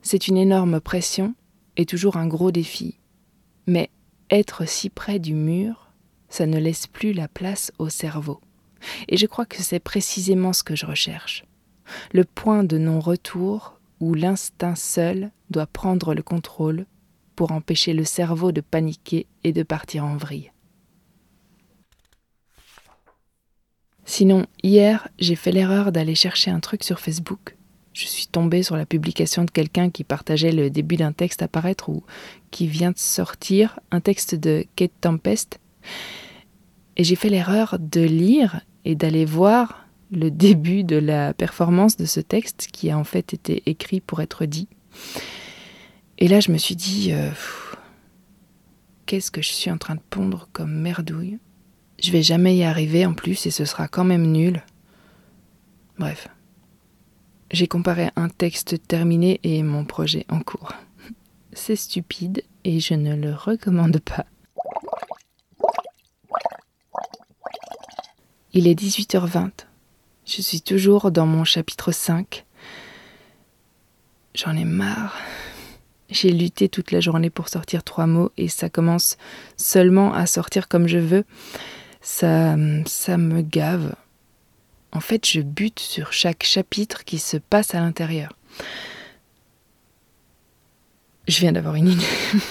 C'est 0.00 0.26
une 0.26 0.38
énorme 0.38 0.80
pression 0.80 1.34
et 1.76 1.84
toujours 1.84 2.16
un 2.16 2.26
gros 2.26 2.50
défi. 2.50 2.98
Mais 3.66 3.90
être 4.30 4.66
si 4.66 4.88
près 4.88 5.18
du 5.18 5.34
mur, 5.34 5.90
ça 6.30 6.46
ne 6.46 6.58
laisse 6.58 6.86
plus 6.86 7.12
la 7.12 7.28
place 7.28 7.70
au 7.78 7.90
cerveau. 7.90 8.40
Et 9.08 9.18
je 9.18 9.26
crois 9.26 9.44
que 9.44 9.62
c'est 9.62 9.80
précisément 9.80 10.54
ce 10.54 10.62
que 10.62 10.74
je 10.74 10.86
recherche. 10.86 11.44
Le 12.14 12.24
point 12.24 12.64
de 12.64 12.78
non-retour 12.78 13.78
où 14.00 14.14
l'instinct 14.14 14.76
seul 14.76 15.30
doit 15.50 15.66
prendre 15.66 16.14
le 16.14 16.22
contrôle 16.22 16.86
pour 17.36 17.52
empêcher 17.52 17.92
le 17.92 18.04
cerveau 18.04 18.52
de 18.52 18.60
paniquer 18.60 19.26
et 19.42 19.52
de 19.52 19.62
partir 19.62 20.04
en 20.04 20.16
vrille. 20.16 20.50
Sinon, 24.04 24.46
hier, 24.62 25.08
j'ai 25.18 25.34
fait 25.34 25.52
l'erreur 25.52 25.90
d'aller 25.90 26.14
chercher 26.14 26.50
un 26.50 26.60
truc 26.60 26.84
sur 26.84 27.00
Facebook. 27.00 27.56
Je 27.94 28.06
suis 28.06 28.26
tombée 28.26 28.62
sur 28.62 28.76
la 28.76 28.86
publication 28.86 29.44
de 29.44 29.50
quelqu'un 29.50 29.88
qui 29.88 30.04
partageait 30.04 30.52
le 30.52 30.68
début 30.68 30.96
d'un 30.96 31.12
texte 31.12 31.42
à 31.42 31.48
paraître 31.48 31.88
ou 31.88 32.02
qui 32.50 32.66
vient 32.66 32.90
de 32.90 32.98
sortir, 32.98 33.78
un 33.90 34.00
texte 34.00 34.34
de 34.34 34.66
Kate 34.76 34.92
Tempest. 35.00 35.60
Et 36.96 37.04
j'ai 37.04 37.16
fait 37.16 37.28
l'erreur 37.28 37.76
de 37.78 38.02
lire 38.02 38.60
et 38.84 38.94
d'aller 38.94 39.24
voir 39.24 39.86
le 40.10 40.30
début 40.30 40.84
de 40.84 40.96
la 40.96 41.32
performance 41.32 41.96
de 41.96 42.04
ce 42.04 42.20
texte 42.20 42.68
qui 42.72 42.90
a 42.90 42.98
en 42.98 43.04
fait 43.04 43.32
été 43.32 43.62
écrit 43.66 44.00
pour 44.00 44.20
être 44.20 44.44
dit. 44.44 44.68
Et 46.18 46.28
là, 46.28 46.40
je 46.40 46.52
me 46.52 46.58
suis 46.58 46.76
dit, 46.76 47.12
euh, 47.12 47.30
qu'est-ce 49.06 49.30
que 49.30 49.42
je 49.42 49.50
suis 49.50 49.70
en 49.70 49.78
train 49.78 49.96
de 49.96 50.00
pondre 50.10 50.48
comme 50.52 50.72
merdouille? 50.72 51.38
Je 52.00 52.12
vais 52.12 52.22
jamais 52.22 52.56
y 52.56 52.64
arriver 52.64 53.06
en 53.06 53.14
plus 53.14 53.46
et 53.46 53.50
ce 53.50 53.64
sera 53.64 53.88
quand 53.88 54.04
même 54.04 54.30
nul. 54.30 54.62
Bref. 55.98 56.28
J'ai 57.50 57.68
comparé 57.68 58.10
un 58.16 58.28
texte 58.28 58.86
terminé 58.86 59.38
et 59.42 59.62
mon 59.62 59.84
projet 59.84 60.26
en 60.28 60.40
cours. 60.40 60.72
C'est 61.52 61.76
stupide 61.76 62.42
et 62.64 62.80
je 62.80 62.94
ne 62.94 63.14
le 63.14 63.32
recommande 63.32 63.98
pas. 64.00 64.26
Il 68.52 68.68
est 68.68 68.80
18h20. 68.80 69.50
Je 70.26 70.40
suis 70.40 70.62
toujours 70.62 71.10
dans 71.10 71.26
mon 71.26 71.44
chapitre 71.44 71.92
5. 71.92 72.44
J'en 74.34 74.56
ai 74.56 74.64
marre. 74.64 75.16
J'ai 76.10 76.30
lutté 76.32 76.68
toute 76.68 76.90
la 76.90 77.00
journée 77.00 77.30
pour 77.30 77.48
sortir 77.48 77.82
trois 77.82 78.06
mots 78.06 78.30
et 78.36 78.48
ça 78.48 78.68
commence 78.68 79.16
seulement 79.56 80.12
à 80.12 80.26
sortir 80.26 80.68
comme 80.68 80.86
je 80.86 80.98
veux. 80.98 81.24
Ça, 82.00 82.56
ça 82.86 83.16
me 83.16 83.40
gave. 83.40 83.94
En 84.92 85.00
fait, 85.00 85.26
je 85.26 85.40
bute 85.40 85.80
sur 85.80 86.12
chaque 86.12 86.44
chapitre 86.44 87.04
qui 87.04 87.18
se 87.18 87.36
passe 87.36 87.74
à 87.74 87.80
l'intérieur. 87.80 88.32
Je 91.26 91.40
viens 91.40 91.52
d'avoir 91.52 91.74
une 91.74 91.88
idée. 91.88 92.04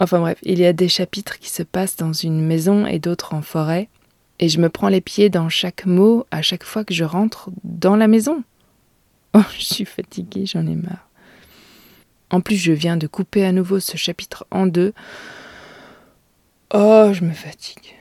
enfin 0.00 0.18
bref, 0.18 0.38
il 0.42 0.58
y 0.58 0.66
a 0.66 0.72
des 0.72 0.88
chapitres 0.88 1.38
qui 1.38 1.50
se 1.50 1.62
passent 1.62 1.96
dans 1.96 2.12
une 2.12 2.44
maison 2.44 2.84
et 2.84 2.98
d'autres 2.98 3.32
en 3.32 3.42
forêt 3.42 3.88
et 4.38 4.48
je 4.48 4.60
me 4.60 4.68
prends 4.68 4.88
les 4.88 5.00
pieds 5.00 5.30
dans 5.30 5.48
chaque 5.48 5.86
mot 5.86 6.26
à 6.30 6.42
chaque 6.42 6.64
fois 6.64 6.84
que 6.84 6.94
je 6.94 7.04
rentre 7.04 7.50
dans 7.62 7.96
la 7.96 8.08
maison. 8.08 8.42
Oh, 9.34 9.42
je 9.58 9.64
suis 9.64 9.84
fatiguée, 9.84 10.46
j'en 10.46 10.64
ai 10.66 10.76
marre. 10.76 11.08
En 12.30 12.40
plus, 12.40 12.56
je 12.56 12.72
viens 12.72 12.96
de 12.96 13.08
couper 13.08 13.44
à 13.44 13.52
nouveau 13.52 13.80
ce 13.80 13.96
chapitre 13.96 14.46
en 14.50 14.66
deux. 14.66 14.92
Oh, 16.72 17.10
je 17.12 17.24
me 17.24 17.32
fatigue. 17.32 17.96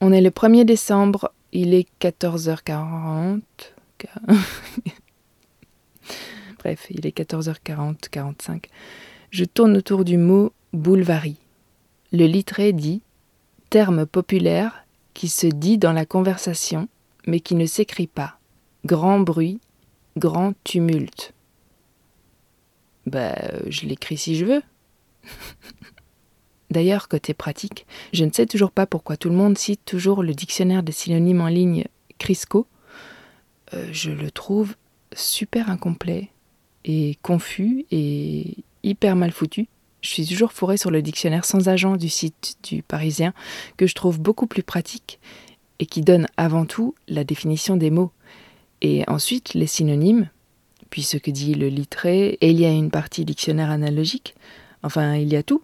On 0.00 0.12
est 0.12 0.20
le 0.20 0.30
1er 0.30 0.64
décembre, 0.64 1.32
il 1.52 1.74
est 1.74 1.88
14h40. 2.00 3.40
Bref, 6.58 6.86
il 6.90 7.06
est 7.06 7.16
14h40, 7.16 8.08
45. 8.10 8.68
Je 9.30 9.44
tourne 9.44 9.76
autour 9.76 10.04
du 10.04 10.16
mot 10.16 10.52
boulevarie. 10.72 11.38
Le 12.12 12.26
littré 12.26 12.72
dit 12.72 13.02
terme 13.70 14.06
populaire 14.06 14.84
qui 15.14 15.28
se 15.28 15.46
dit 15.46 15.78
dans 15.78 15.92
la 15.92 16.06
conversation, 16.06 16.88
mais 17.26 17.40
qui 17.40 17.54
ne 17.54 17.66
s'écrit 17.66 18.06
pas. 18.06 18.38
Grand 18.84 19.20
bruit, 19.20 19.60
grand 20.16 20.54
tumulte. 20.64 21.34
Bah, 23.06 23.34
je 23.68 23.86
l'écris 23.86 24.16
si 24.16 24.36
je 24.36 24.44
veux. 24.44 24.62
D'ailleurs, 26.70 27.08
côté 27.08 27.34
pratique, 27.34 27.86
je 28.12 28.24
ne 28.24 28.32
sais 28.32 28.46
toujours 28.46 28.72
pas 28.72 28.86
pourquoi 28.86 29.16
tout 29.16 29.28
le 29.28 29.36
monde 29.36 29.56
cite 29.56 29.84
toujours 29.84 30.22
le 30.22 30.34
dictionnaire 30.34 30.82
des 30.82 30.92
synonymes 30.92 31.40
en 31.40 31.48
ligne 31.48 31.84
Crisco. 32.18 32.66
Euh, 33.74 33.88
je 33.92 34.10
le 34.10 34.30
trouve 34.30 34.74
super 35.14 35.70
incomplet 35.70 36.30
et 36.84 37.16
confus 37.22 37.86
et 37.90 38.56
hyper 38.82 39.16
mal 39.16 39.32
foutu. 39.32 39.68
Je 40.02 40.10
suis 40.10 40.26
toujours 40.26 40.52
fourrée 40.52 40.76
sur 40.76 40.90
le 40.90 41.02
dictionnaire 41.02 41.44
sans 41.44 41.68
agent 41.68 41.96
du 41.96 42.08
site 42.08 42.58
du 42.62 42.82
Parisien, 42.82 43.32
que 43.76 43.86
je 43.86 43.94
trouve 43.94 44.20
beaucoup 44.20 44.46
plus 44.46 44.62
pratique 44.62 45.18
et 45.78 45.86
qui 45.86 46.00
donne 46.00 46.26
avant 46.36 46.66
tout 46.66 46.94
la 47.08 47.24
définition 47.24 47.76
des 47.76 47.90
mots. 47.90 48.12
Et 48.82 49.04
ensuite 49.08 49.54
les 49.54 49.66
synonymes, 49.66 50.28
puis 50.90 51.02
ce 51.02 51.16
que 51.16 51.30
dit 51.30 51.54
le 51.54 51.68
littré, 51.68 52.38
et 52.40 52.50
il 52.50 52.60
y 52.60 52.66
a 52.66 52.70
une 52.70 52.90
partie 52.90 53.24
dictionnaire 53.24 53.70
analogique, 53.70 54.34
enfin 54.82 55.14
il 55.14 55.32
y 55.32 55.36
a 55.36 55.42
tout. 55.42 55.62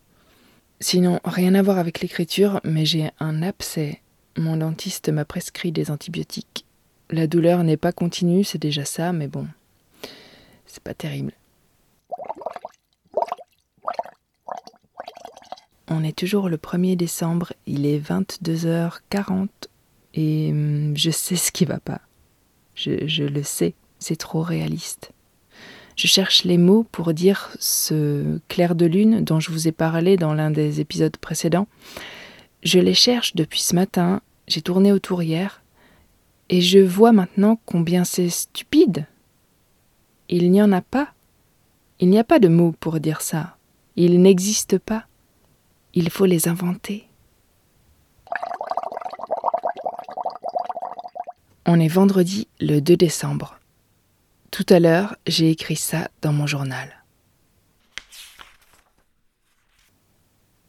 Sinon, 0.81 1.21
rien 1.25 1.55
à 1.55 1.63
voir 1.63 1.79
avec 1.79 2.01
l'écriture, 2.01 2.61
mais 2.65 2.85
j'ai 2.85 3.11
un 3.21 3.43
abcès. 3.43 4.01
Mon 4.37 4.57
dentiste 4.57 5.11
m'a 5.11 5.25
prescrit 5.25 5.71
des 5.71 5.91
antibiotiques. 5.91 6.65
La 7.11 7.27
douleur 7.27 7.63
n'est 7.63 7.77
pas 7.77 7.93
continue, 7.93 8.43
c'est 8.43 8.59
déjà 8.59 8.85
ça, 8.85 9.13
mais 9.13 9.29
bon, 9.29 9.47
c'est 10.67 10.83
pas 10.83 10.95
terrible. 10.95 11.33
On 15.89 16.03
est 16.03 16.17
toujours 16.17 16.49
le 16.49 16.57
1er 16.57 16.97
décembre, 16.97 17.53
il 17.67 17.85
est 17.85 17.99
22h40 17.99 19.49
et 20.15 20.51
hum, 20.51 20.97
je 20.97 21.11
sais 21.11 21.37
ce 21.37 21.53
qui 21.53 21.65
va 21.65 21.81
pas. 21.81 22.01
Je, 22.75 23.07
je 23.07 23.25
le 23.25 23.43
sais, 23.43 23.75
c'est 23.99 24.17
trop 24.17 24.43
réaliste. 24.43 25.13
Je 25.97 26.07
cherche 26.07 26.45
les 26.45 26.59
mots 26.59 26.87
pour 26.91 27.13
dire 27.13 27.55
ce 27.59 28.39
clair 28.49 28.75
de 28.75 28.87
lune 28.87 29.23
dont 29.25 29.41
je 29.41 29.51
vous 29.51 29.69
ai 29.69 29.73
parlé 29.73 30.17
dans 30.17 30.33
l'un 30.33 30.51
des 30.51 30.81
épisodes 30.81 31.17
précédents. 31.17 31.69
Je 32.63 32.79
les 32.79 32.95
cherche 32.95 33.35
depuis 33.35 33.61
ce 33.61 33.75
matin, 33.75 34.23
j'ai 34.49 34.63
tourné 34.63 34.93
autour 34.93 35.23
hier, 35.23 35.63
et 36.49 36.61
je 36.61 36.79
vois 36.79 37.13
maintenant 37.13 37.59
combien 37.67 38.05
c'est 38.05 38.29
stupide. 38.29 39.07
Il 40.29 40.51
n'y 40.51 40.63
en 40.63 40.73
a 40.73 40.81
pas. 40.81 41.13
Il 42.01 42.09
n'y 42.09 42.19
a 42.19 42.25
pas 42.25 42.39
de 42.39 42.49
mots 42.49 42.75
pour 42.81 43.01
dire 43.01 43.21
ça. 43.21 43.57
Ils 43.97 44.21
n'existent 44.21 44.79
pas. 44.85 45.07
Il 45.95 46.11
faut 46.11 46.27
les 46.27 46.49
inventer. 46.49 47.05
On 51.65 51.79
est 51.79 51.87
vendredi 51.87 52.49
le 52.61 52.81
2 52.81 52.97
décembre. 52.97 53.61
Tout 54.51 54.67
à 54.69 54.81
l'heure, 54.81 55.15
j'ai 55.29 55.49
écrit 55.49 55.77
ça 55.77 56.11
dans 56.21 56.33
mon 56.33 56.45
journal. 56.49 57.05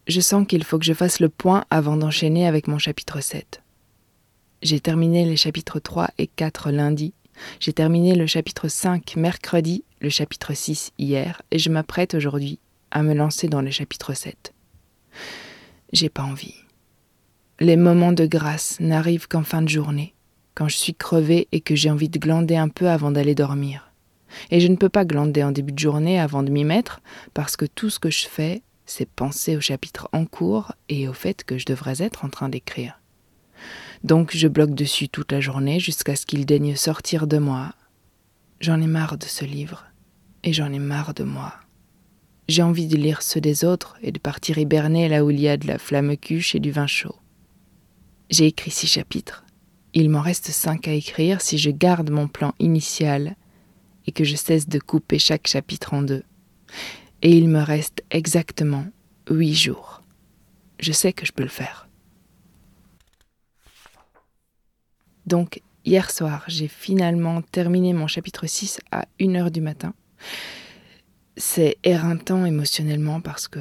Je 0.08 0.22
sens 0.22 0.46
qu'il 0.46 0.64
faut 0.64 0.78
que 0.78 0.86
je 0.86 0.94
fasse 0.94 1.20
le 1.20 1.30
point 1.30 1.66
avant 1.72 1.98
d'enchaîner 1.98 2.46
avec 2.46 2.68
mon 2.68 2.78
chapitre 2.78 3.22
7. 3.22 3.64
J'ai 4.62 4.80
terminé 4.80 5.26
les 5.26 5.36
chapitres 5.36 5.80
3 5.80 6.12
et 6.20 6.28
4 6.28 6.70
lundi. 6.70 7.14
J'ai 7.60 7.74
terminé 7.74 8.14
le 8.14 8.28
chapitre 8.28 8.68
5 8.68 9.16
mercredi, 9.16 9.84
le 10.00 10.10
chapitre 10.10 10.54
6 10.54 10.92
hier, 11.00 11.42
et 11.50 11.58
je 11.58 11.72
m'apprête 11.72 12.14
aujourd'hui 12.14 12.60
à 12.92 13.02
me 13.02 13.16
lancer 13.16 13.48
dans 13.48 13.64
le 13.64 13.72
chapitre 13.72 14.14
7. 14.14 14.54
J'ai 15.92 16.10
pas 16.10 16.24
envie. 16.24 16.56
Les 17.60 17.78
moments 17.78 18.12
de 18.12 18.28
grâce 18.28 18.80
n'arrivent 18.80 19.28
qu'en 19.28 19.44
fin 19.44 19.64
de 19.64 19.70
journée 19.70 20.14
quand 20.56 20.68
je 20.68 20.78
suis 20.78 20.96
crevée 20.96 21.48
et 21.52 21.62
que 21.62 21.76
j'ai 21.76 21.90
envie 21.90 22.10
de 22.10 22.20
glander 22.20 22.56
un 22.56 22.70
peu 22.70 22.90
avant 22.90 23.12
d'aller 23.12 23.36
dormir. 23.36 23.92
Et 24.52 24.60
je 24.60 24.68
ne 24.68 24.76
peux 24.76 24.90
pas 24.90 25.06
glander 25.06 25.44
en 25.44 25.52
début 25.52 25.74
de 25.74 25.80
journée 25.80 26.20
avant 26.20 26.44
de 26.44 26.50
m'y 26.50 26.64
mettre, 26.64 27.02
parce 27.34 27.56
que 27.56 27.66
tout 27.66 27.90
ce 27.90 28.00
que 28.00 28.10
je 28.10 28.28
fais, 28.28 28.64
c'est 28.86 29.08
penser 29.08 29.56
au 29.56 29.62
chapitre 29.62 30.10
en 30.12 30.26
cours 30.26 30.74
et 30.90 31.08
au 31.08 31.14
fait 31.14 31.44
que 31.44 31.58
je 31.58 31.66
devrais 31.66 32.02
être 32.02 32.26
en 32.26 32.30
train 32.30 32.50
d'écrire. 32.50 33.00
Donc 34.04 34.36
je 34.36 34.48
bloque 34.48 34.76
dessus 34.76 35.08
toute 35.08 35.32
la 35.32 35.40
journée 35.40 35.80
jusqu'à 35.80 36.16
ce 36.16 36.26
qu'il 36.26 36.46
daigne 36.46 36.76
sortir 36.76 37.28
de 37.28 37.38
moi. 37.38 37.74
J'en 38.60 38.82
ai 38.82 38.88
marre 38.88 39.18
de 39.18 39.26
ce 39.26 39.46
livre, 39.46 39.86
et 40.44 40.54
j'en 40.54 40.72
ai 40.72 40.80
marre 40.80 41.14
de 41.14 41.24
moi. 41.24 41.54
J'ai 42.50 42.62
envie 42.62 42.88
de 42.88 42.98
lire 42.98 43.22
ceux 43.22 43.40
des 43.40 43.64
autres 43.64 43.96
et 44.02 44.12
de 44.12 44.20
partir 44.20 44.58
hiberner 44.58 45.08
là 45.08 45.24
où 45.24 45.32
il 45.32 45.40
y 45.40 45.48
a 45.48 45.56
de 45.56 45.68
la 45.68 45.78
flamme 45.78 46.18
cuche 46.18 46.56
et 46.56 46.60
du 46.60 46.72
vin 46.72 46.88
chaud. 46.88 47.16
J'ai 48.30 48.48
écrit 48.48 48.72
six 48.72 48.88
chapitres, 48.88 49.46
il 49.94 50.10
m'en 50.10 50.22
reste 50.22 50.50
cinq 50.50 50.88
à 50.88 50.94
écrire 50.94 51.42
si 51.42 51.58
je 51.58 51.70
garde 51.70 52.10
mon 52.10 52.28
plan 52.28 52.54
initial 52.60 53.36
et 54.08 54.12
que 54.12 54.24
je 54.24 54.36
cesse 54.36 54.68
de 54.68 54.80
couper 54.80 55.20
chaque 55.20 55.48
chapitre 55.48 55.94
en 55.94 56.02
deux. 56.02 56.24
Et 57.22 57.38
il 57.38 57.48
me 57.48 57.62
reste 57.62 58.04
exactement 58.10 58.86
huit 59.30 59.54
jours. 59.54 60.02
Je 60.80 60.92
sais 60.92 61.14
que 61.14 61.26
je 61.26 61.32
peux 61.32 61.44
le 61.44 61.50
faire. 61.50 61.88
Donc, 65.26 65.62
hier 65.86 66.12
soir, 66.12 66.44
j'ai 66.48 66.68
finalement 66.68 67.42
terminé 67.42 67.94
mon 67.94 68.08
chapitre 68.08 68.46
6 68.48 68.82
à 68.92 69.06
1h 69.20 69.52
du 69.52 69.62
matin. 69.62 69.94
C'est 71.38 71.78
éreintant 71.84 72.46
émotionnellement 72.46 73.22
parce 73.22 73.48
que 73.48 73.60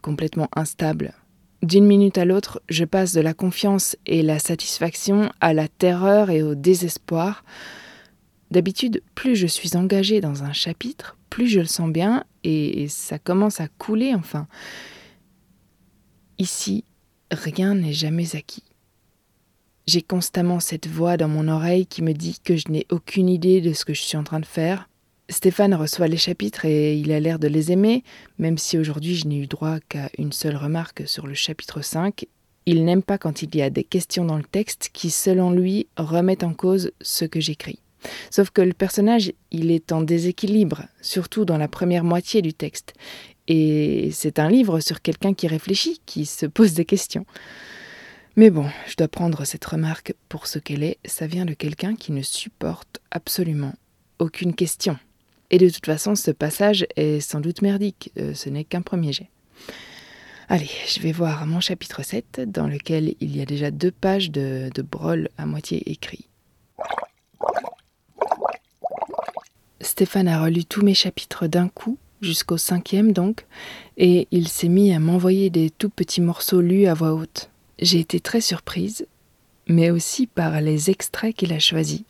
complètement 0.00 0.48
instable 0.56 1.14
d'une 1.62 1.86
minute 1.86 2.18
à 2.18 2.24
l'autre, 2.24 2.60
je 2.68 2.84
passe 2.84 3.12
de 3.12 3.20
la 3.20 3.34
confiance 3.34 3.96
et 4.06 4.22
la 4.22 4.38
satisfaction 4.38 5.32
à 5.40 5.54
la 5.54 5.68
terreur 5.68 6.30
et 6.30 6.42
au 6.42 6.54
désespoir. 6.54 7.44
D'habitude, 8.50 9.02
plus 9.14 9.36
je 9.36 9.46
suis 9.46 9.76
engagée 9.76 10.20
dans 10.20 10.42
un 10.42 10.52
chapitre, 10.52 11.16
plus 11.30 11.46
je 11.46 11.60
le 11.60 11.66
sens 11.66 11.90
bien 11.90 12.24
et 12.44 12.88
ça 12.88 13.18
commence 13.18 13.60
à 13.60 13.68
couler 13.68 14.14
enfin. 14.14 14.48
Ici, 16.38 16.84
rien 17.30 17.74
n'est 17.74 17.92
jamais 17.92 18.34
acquis. 18.34 18.64
J'ai 19.86 20.02
constamment 20.02 20.60
cette 20.60 20.86
voix 20.86 21.16
dans 21.16 21.28
mon 21.28 21.48
oreille 21.48 21.86
qui 21.86 22.02
me 22.02 22.12
dit 22.12 22.38
que 22.42 22.56
je 22.56 22.68
n'ai 22.68 22.86
aucune 22.90 23.28
idée 23.28 23.60
de 23.60 23.72
ce 23.72 23.84
que 23.84 23.94
je 23.94 24.02
suis 24.02 24.16
en 24.16 24.24
train 24.24 24.40
de 24.40 24.46
faire, 24.46 24.88
Stéphane 25.28 25.74
reçoit 25.74 26.08
les 26.08 26.16
chapitres 26.16 26.64
et 26.64 26.96
il 26.96 27.12
a 27.12 27.20
l'air 27.20 27.38
de 27.38 27.48
les 27.48 27.72
aimer, 27.72 28.04
même 28.38 28.58
si 28.58 28.76
aujourd'hui 28.76 29.14
je 29.14 29.26
n'ai 29.26 29.38
eu 29.38 29.46
droit 29.46 29.78
qu'à 29.88 30.10
une 30.18 30.32
seule 30.32 30.56
remarque 30.56 31.04
sur 31.06 31.26
le 31.26 31.34
chapitre 31.34 31.80
5. 31.80 32.26
Il 32.66 32.84
n'aime 32.84 33.02
pas 33.02 33.18
quand 33.18 33.42
il 33.42 33.54
y 33.56 33.62
a 33.62 33.70
des 33.70 33.84
questions 33.84 34.24
dans 34.24 34.36
le 34.36 34.44
texte 34.44 34.90
qui, 34.92 35.10
selon 35.10 35.50
lui, 35.50 35.86
remettent 35.96 36.44
en 36.44 36.54
cause 36.54 36.92
ce 37.00 37.24
que 37.24 37.40
j'écris. 37.40 37.78
Sauf 38.30 38.50
que 38.50 38.62
le 38.62 38.72
personnage, 38.72 39.32
il 39.50 39.70
est 39.70 39.92
en 39.92 40.02
déséquilibre, 40.02 40.82
surtout 41.00 41.44
dans 41.44 41.58
la 41.58 41.68
première 41.68 42.04
moitié 42.04 42.42
du 42.42 42.52
texte. 42.52 42.94
Et 43.48 44.10
c'est 44.12 44.38
un 44.38 44.48
livre 44.48 44.80
sur 44.80 45.02
quelqu'un 45.02 45.34
qui 45.34 45.46
réfléchit, 45.46 46.00
qui 46.04 46.26
se 46.26 46.46
pose 46.46 46.74
des 46.74 46.84
questions. 46.84 47.26
Mais 48.36 48.50
bon, 48.50 48.66
je 48.86 48.96
dois 48.96 49.08
prendre 49.08 49.44
cette 49.44 49.64
remarque 49.64 50.14
pour 50.28 50.46
ce 50.46 50.58
qu'elle 50.58 50.82
est, 50.82 50.98
ça 51.04 51.26
vient 51.26 51.44
de 51.44 51.54
quelqu'un 51.54 51.94
qui 51.94 52.12
ne 52.12 52.22
supporte 52.22 53.00
absolument 53.10 53.74
aucune 54.18 54.54
question. 54.54 54.98
Et 55.52 55.58
de 55.58 55.68
toute 55.68 55.84
façon, 55.84 56.14
ce 56.14 56.30
passage 56.30 56.86
est 56.96 57.20
sans 57.20 57.40
doute 57.40 57.60
merdique, 57.60 58.10
euh, 58.18 58.32
ce 58.32 58.48
n'est 58.48 58.64
qu'un 58.64 58.80
premier 58.80 59.12
jet. 59.12 59.30
Allez, 60.48 60.70
je 60.88 60.98
vais 61.00 61.12
voir 61.12 61.46
mon 61.46 61.60
chapitre 61.60 62.02
7, 62.02 62.40
dans 62.46 62.66
lequel 62.66 63.14
il 63.20 63.36
y 63.36 63.42
a 63.42 63.44
déjà 63.44 63.70
deux 63.70 63.90
pages 63.90 64.30
de, 64.30 64.70
de 64.74 64.84
à 65.36 65.46
moitié 65.46 65.90
écrit. 65.90 66.26
Stéphane 69.80 70.28
a 70.28 70.42
relu 70.42 70.64
tous 70.64 70.82
mes 70.82 70.94
chapitres 70.94 71.46
d'un 71.46 71.68
coup, 71.68 71.98
jusqu'au 72.22 72.56
cinquième 72.56 73.12
donc, 73.12 73.46
et 73.98 74.28
il 74.30 74.48
s'est 74.48 74.68
mis 74.68 74.92
à 74.92 74.98
m'envoyer 74.98 75.50
des 75.50 75.68
tout 75.70 75.90
petits 75.90 76.20
morceaux 76.20 76.60
lus 76.60 76.86
à 76.86 76.94
voix 76.94 77.12
haute. 77.12 77.50
J'ai 77.78 78.00
été 78.00 78.20
très 78.20 78.40
surprise, 78.40 79.06
mais 79.66 79.90
aussi 79.90 80.26
par 80.26 80.60
les 80.60 80.88
extraits 80.90 81.34
qu'il 81.34 81.52
a 81.52 81.58
choisis. 81.58 82.04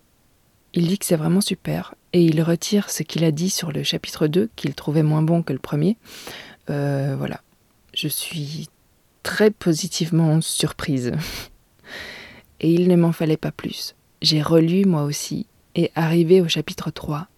Il 0.74 0.88
dit 0.88 0.98
que 0.98 1.04
c'est 1.04 1.16
vraiment 1.16 1.40
super 1.40 1.94
et 2.12 2.22
il 2.22 2.42
retire 2.42 2.90
ce 2.90 3.02
qu'il 3.02 3.24
a 3.24 3.30
dit 3.30 3.50
sur 3.50 3.72
le 3.72 3.82
chapitre 3.82 4.26
2 4.26 4.50
qu'il 4.56 4.74
trouvait 4.74 5.02
moins 5.02 5.22
bon 5.22 5.42
que 5.42 5.52
le 5.52 5.58
premier. 5.58 5.96
Euh, 6.70 7.14
voilà. 7.16 7.40
Je 7.94 8.08
suis 8.08 8.68
très 9.22 9.50
positivement 9.50 10.40
surprise. 10.40 11.12
et 12.60 12.72
il 12.72 12.88
ne 12.88 12.96
m'en 12.96 13.12
fallait 13.12 13.36
pas 13.36 13.52
plus. 13.52 13.94
J'ai 14.22 14.40
relu 14.40 14.84
moi 14.84 15.02
aussi 15.02 15.46
et 15.74 15.90
arrivé 15.94 16.40
au 16.40 16.48
chapitre 16.48 16.90
3, 16.90 17.28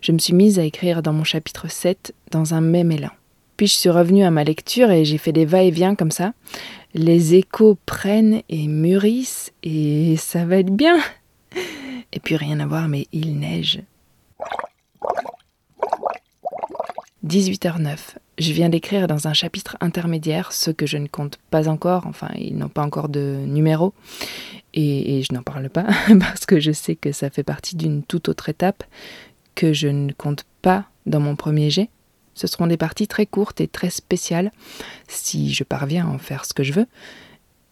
je 0.00 0.12
me 0.12 0.18
suis 0.18 0.34
mise 0.34 0.58
à 0.58 0.64
écrire 0.64 1.02
dans 1.02 1.12
mon 1.12 1.24
chapitre 1.24 1.70
7 1.70 2.14
dans 2.30 2.54
un 2.54 2.60
même 2.60 2.92
élan. 2.92 3.10
Puis 3.56 3.66
je 3.66 3.74
suis 3.74 3.90
revenue 3.90 4.24
à 4.24 4.30
ma 4.30 4.44
lecture 4.44 4.90
et 4.90 5.04
j'ai 5.04 5.18
fait 5.18 5.32
des 5.32 5.44
va-et-vient 5.44 5.94
comme 5.94 6.10
ça. 6.10 6.32
Les 6.94 7.34
échos 7.34 7.78
prennent 7.86 8.42
et 8.48 8.66
mûrissent 8.66 9.52
et 9.62 10.16
ça 10.16 10.44
va 10.44 10.58
être 10.58 10.74
bien. 10.74 10.98
Et 12.12 12.20
puis 12.20 12.36
rien 12.36 12.60
à 12.60 12.66
voir, 12.66 12.88
mais 12.88 13.06
il 13.12 13.38
neige. 13.38 13.82
18h09. 17.26 18.16
Je 18.38 18.52
viens 18.52 18.68
d'écrire 18.68 19.06
dans 19.06 19.28
un 19.28 19.32
chapitre 19.32 19.76
intermédiaire 19.80 20.52
ce 20.52 20.70
que 20.70 20.86
je 20.86 20.98
ne 20.98 21.06
compte 21.06 21.38
pas 21.50 21.68
encore, 21.68 22.06
enfin 22.06 22.28
ils 22.36 22.56
n'ont 22.56 22.68
pas 22.68 22.82
encore 22.82 23.08
de 23.08 23.44
numéro, 23.46 23.94
et, 24.74 25.18
et 25.18 25.22
je 25.22 25.32
n'en 25.32 25.42
parle 25.42 25.68
pas 25.70 25.86
parce 26.20 26.46
que 26.46 26.58
je 26.58 26.72
sais 26.72 26.96
que 26.96 27.12
ça 27.12 27.30
fait 27.30 27.44
partie 27.44 27.76
d'une 27.76 28.02
toute 28.02 28.28
autre 28.28 28.48
étape 28.48 28.82
que 29.54 29.72
je 29.72 29.88
ne 29.88 30.12
compte 30.12 30.44
pas 30.62 30.86
dans 31.06 31.20
mon 31.20 31.36
premier 31.36 31.70
jet. 31.70 31.90
Ce 32.34 32.46
seront 32.46 32.66
des 32.66 32.78
parties 32.78 33.06
très 33.06 33.26
courtes 33.26 33.60
et 33.60 33.68
très 33.68 33.90
spéciales, 33.90 34.50
si 35.06 35.52
je 35.52 35.64
parviens 35.64 36.06
à 36.06 36.10
en 36.10 36.18
faire 36.18 36.44
ce 36.44 36.54
que 36.54 36.62
je 36.62 36.72
veux. 36.72 36.86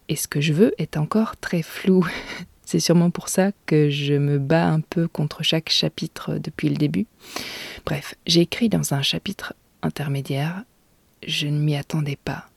Et 0.09 0.17
ce 0.17 0.29
que 0.29 0.41
je 0.41 0.53
veux 0.53 0.75
est 0.79 0.97
encore 0.97 1.37
très 1.37 1.63
flou. 1.63 2.07
C'est 2.71 2.79
sûrement 2.79 3.11
pour 3.11 3.29
ça 3.29 3.51
que 3.67 3.91
je 3.91 4.15
me 4.15 4.39
bats 4.39 4.69
un 4.69 4.79
peu 4.79 5.09
contre 5.09 5.43
chaque 5.43 5.71
chapitre 5.71 6.39
depuis 6.39 6.69
le 6.69 6.77
début. 6.77 7.09
Bref, 7.85 8.15
j'ai 8.29 8.43
écrit 8.43 8.69
dans 8.69 8.95
un 8.95 9.03
chapitre 9.03 9.55
intermédiaire. 9.83 10.63
Je 11.27 11.49
ne 11.49 11.59
m'y 11.59 11.77
attendais 11.77 12.15
pas. 12.15 12.49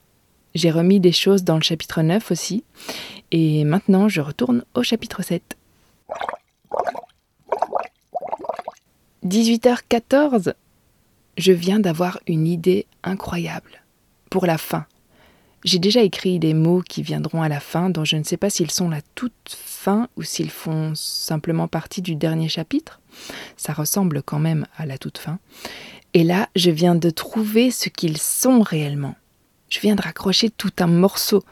J'ai 0.54 0.69
remis 0.69 0.99
des 0.99 1.12
choses 1.12 1.43
dans 1.43 1.56
le 1.56 1.63
chapitre 1.63 2.04
9 2.04 2.30
aussi. 2.30 2.63
Et 3.32 3.63
maintenant, 3.63 4.08
je 4.08 4.21
retourne 4.21 4.63
au 4.76 4.84
chapitre 4.84 5.23
7. 5.23 5.58
18h14 9.26 10.54
Je 11.39 11.54
viens 11.54 11.80
d'avoir 11.80 12.19
une 12.28 12.45
idée 12.45 12.86
incroyable. 13.04 13.82
Pour 14.30 14.45
la 14.45 14.60
fin. 14.60 14.86
J'ai 15.63 15.80
déjà 15.80 16.04
écrit 16.04 16.38
des 16.38 16.54
mots 16.54 16.84
qui 16.88 17.02
viendront 17.02 17.41
à 17.41 17.49
la 17.49 17.60
fin, 17.60 17.89
dont 17.89 18.06
je 18.06 18.17
ne 18.17 18.23
sais 18.23 18.38
pas 18.38 18.52
s'ils 18.52 18.69
sont 18.69 18.89
la 18.89 19.02
toute 19.15 19.58
ou 20.15 20.24
s'ils 20.24 20.50
font 20.50 20.93
simplement 20.96 21.67
partie 21.67 22.02
du 22.02 22.15
dernier 22.15 22.50
chapitre. 22.50 23.00
Ça 23.58 23.74
ressemble 23.74 24.24
quand 24.24 24.39
même 24.39 24.65
à 24.78 24.86
la 24.86 24.98
toute 24.98 25.17
fin. 25.17 25.39
Et 26.13 26.24
là, 26.24 26.50
je 26.56 26.72
viens 26.72 26.96
de 26.96 27.10
trouver 27.10 27.72
ce 27.72 27.89
qu'ils 27.89 28.17
sont 28.17 28.62
réellement. 28.62 29.15
Je 29.69 29.80
viens 29.80 29.96
de 29.96 30.02
raccrocher 30.02 30.50
tout 30.50 30.72
un 30.80 30.88
morceau. 30.88 31.43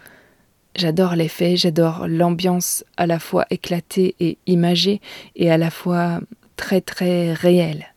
J'adore 0.76 1.16
l'effet, 1.16 1.58
j'adore 1.58 2.08
l'ambiance 2.08 2.86
à 2.96 3.08
la 3.08 3.20
fois 3.20 3.46
éclatée 3.50 4.16
et 4.20 4.38
imagée, 4.46 5.02
et 5.36 5.52
à 5.52 5.58
la 5.58 5.72
fois 5.72 6.20
très 6.56 6.82
très 6.82 7.34
réelle. 7.34 7.88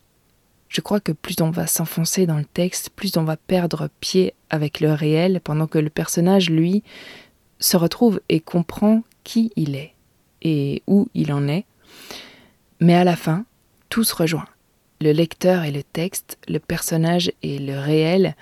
Je 0.69 0.81
crois 0.81 0.99
que 0.99 1.13
plus 1.13 1.37
on 1.41 1.51
va 1.51 1.69
s'enfoncer 1.69 2.27
dans 2.27 2.39
le 2.39 2.45
texte, 2.45 2.91
plus 2.91 3.17
on 3.17 3.23
va 3.23 3.37
perdre 3.37 3.89
pied 4.01 4.35
avec 4.51 4.81
le 4.81 4.93
réel, 4.93 5.41
pendant 5.45 5.69
que 5.69 5.79
le 5.79 5.91
personnage, 5.91 6.51
lui, 6.51 6.83
se 7.61 7.77
retrouve 7.77 8.21
et 8.29 8.41
comprend 8.41 9.05
qui 9.23 9.53
il 9.55 9.77
est 9.77 9.94
et 10.45 10.83
où 10.87 11.09
il 11.15 11.33
en 11.33 11.49
est. 11.49 11.65
Mais 12.81 12.95
à 12.95 13.05
la 13.05 13.17
fin, 13.17 13.45
tout 13.89 14.05
se 14.05 14.15
rejoint. 14.15 14.47
Le 15.01 15.13
lecteur 15.13 15.65
et 15.65 15.73
le 15.73 15.83
texte, 15.83 16.39
le 16.49 16.59
personnage 16.59 17.33
et 17.43 17.59
le 17.59 17.79
réel, 17.79 18.37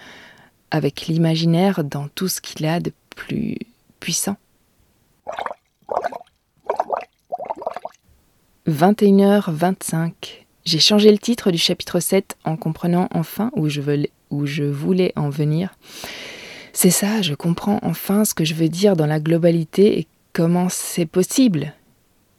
avec 0.71 1.07
l'imaginaire 1.07 1.85
dans 1.85 2.09
tout 2.09 2.29
ce 2.29 2.41
qu'il 2.41 2.67
a 2.67 2.81
de 2.81 2.93
plus 3.15 3.57
puissant. 4.01 4.37
21h25 8.69 10.43
j'ai 10.65 10.79
changé 10.79 11.11
le 11.11 11.19
titre 11.19 11.51
du 11.51 11.59
chapitre 11.59 11.99
7 11.99 12.37
en 12.45 12.57
comprenant 12.57 13.09
enfin 13.13 13.51
où 13.57 13.69
je, 13.69 13.81
où 14.31 14.47
je 14.47 14.63
voulais 14.63 15.13
en 15.17 15.29
venir. 15.29 15.75
C'est 16.73 16.91
ça, 16.91 17.21
je 17.21 17.35
comprends 17.35 17.81
enfin 17.83 18.25
ce 18.25 18.33
que 18.33 18.45
je 18.45 18.55
veux 18.55 18.69
dire 18.69 18.97
dans 18.97 19.07
la 19.07 19.19
globalité 19.19 19.99
et 19.99 20.07
comment 20.33 20.69
c'est 20.69 21.07
possible. 21.07 21.75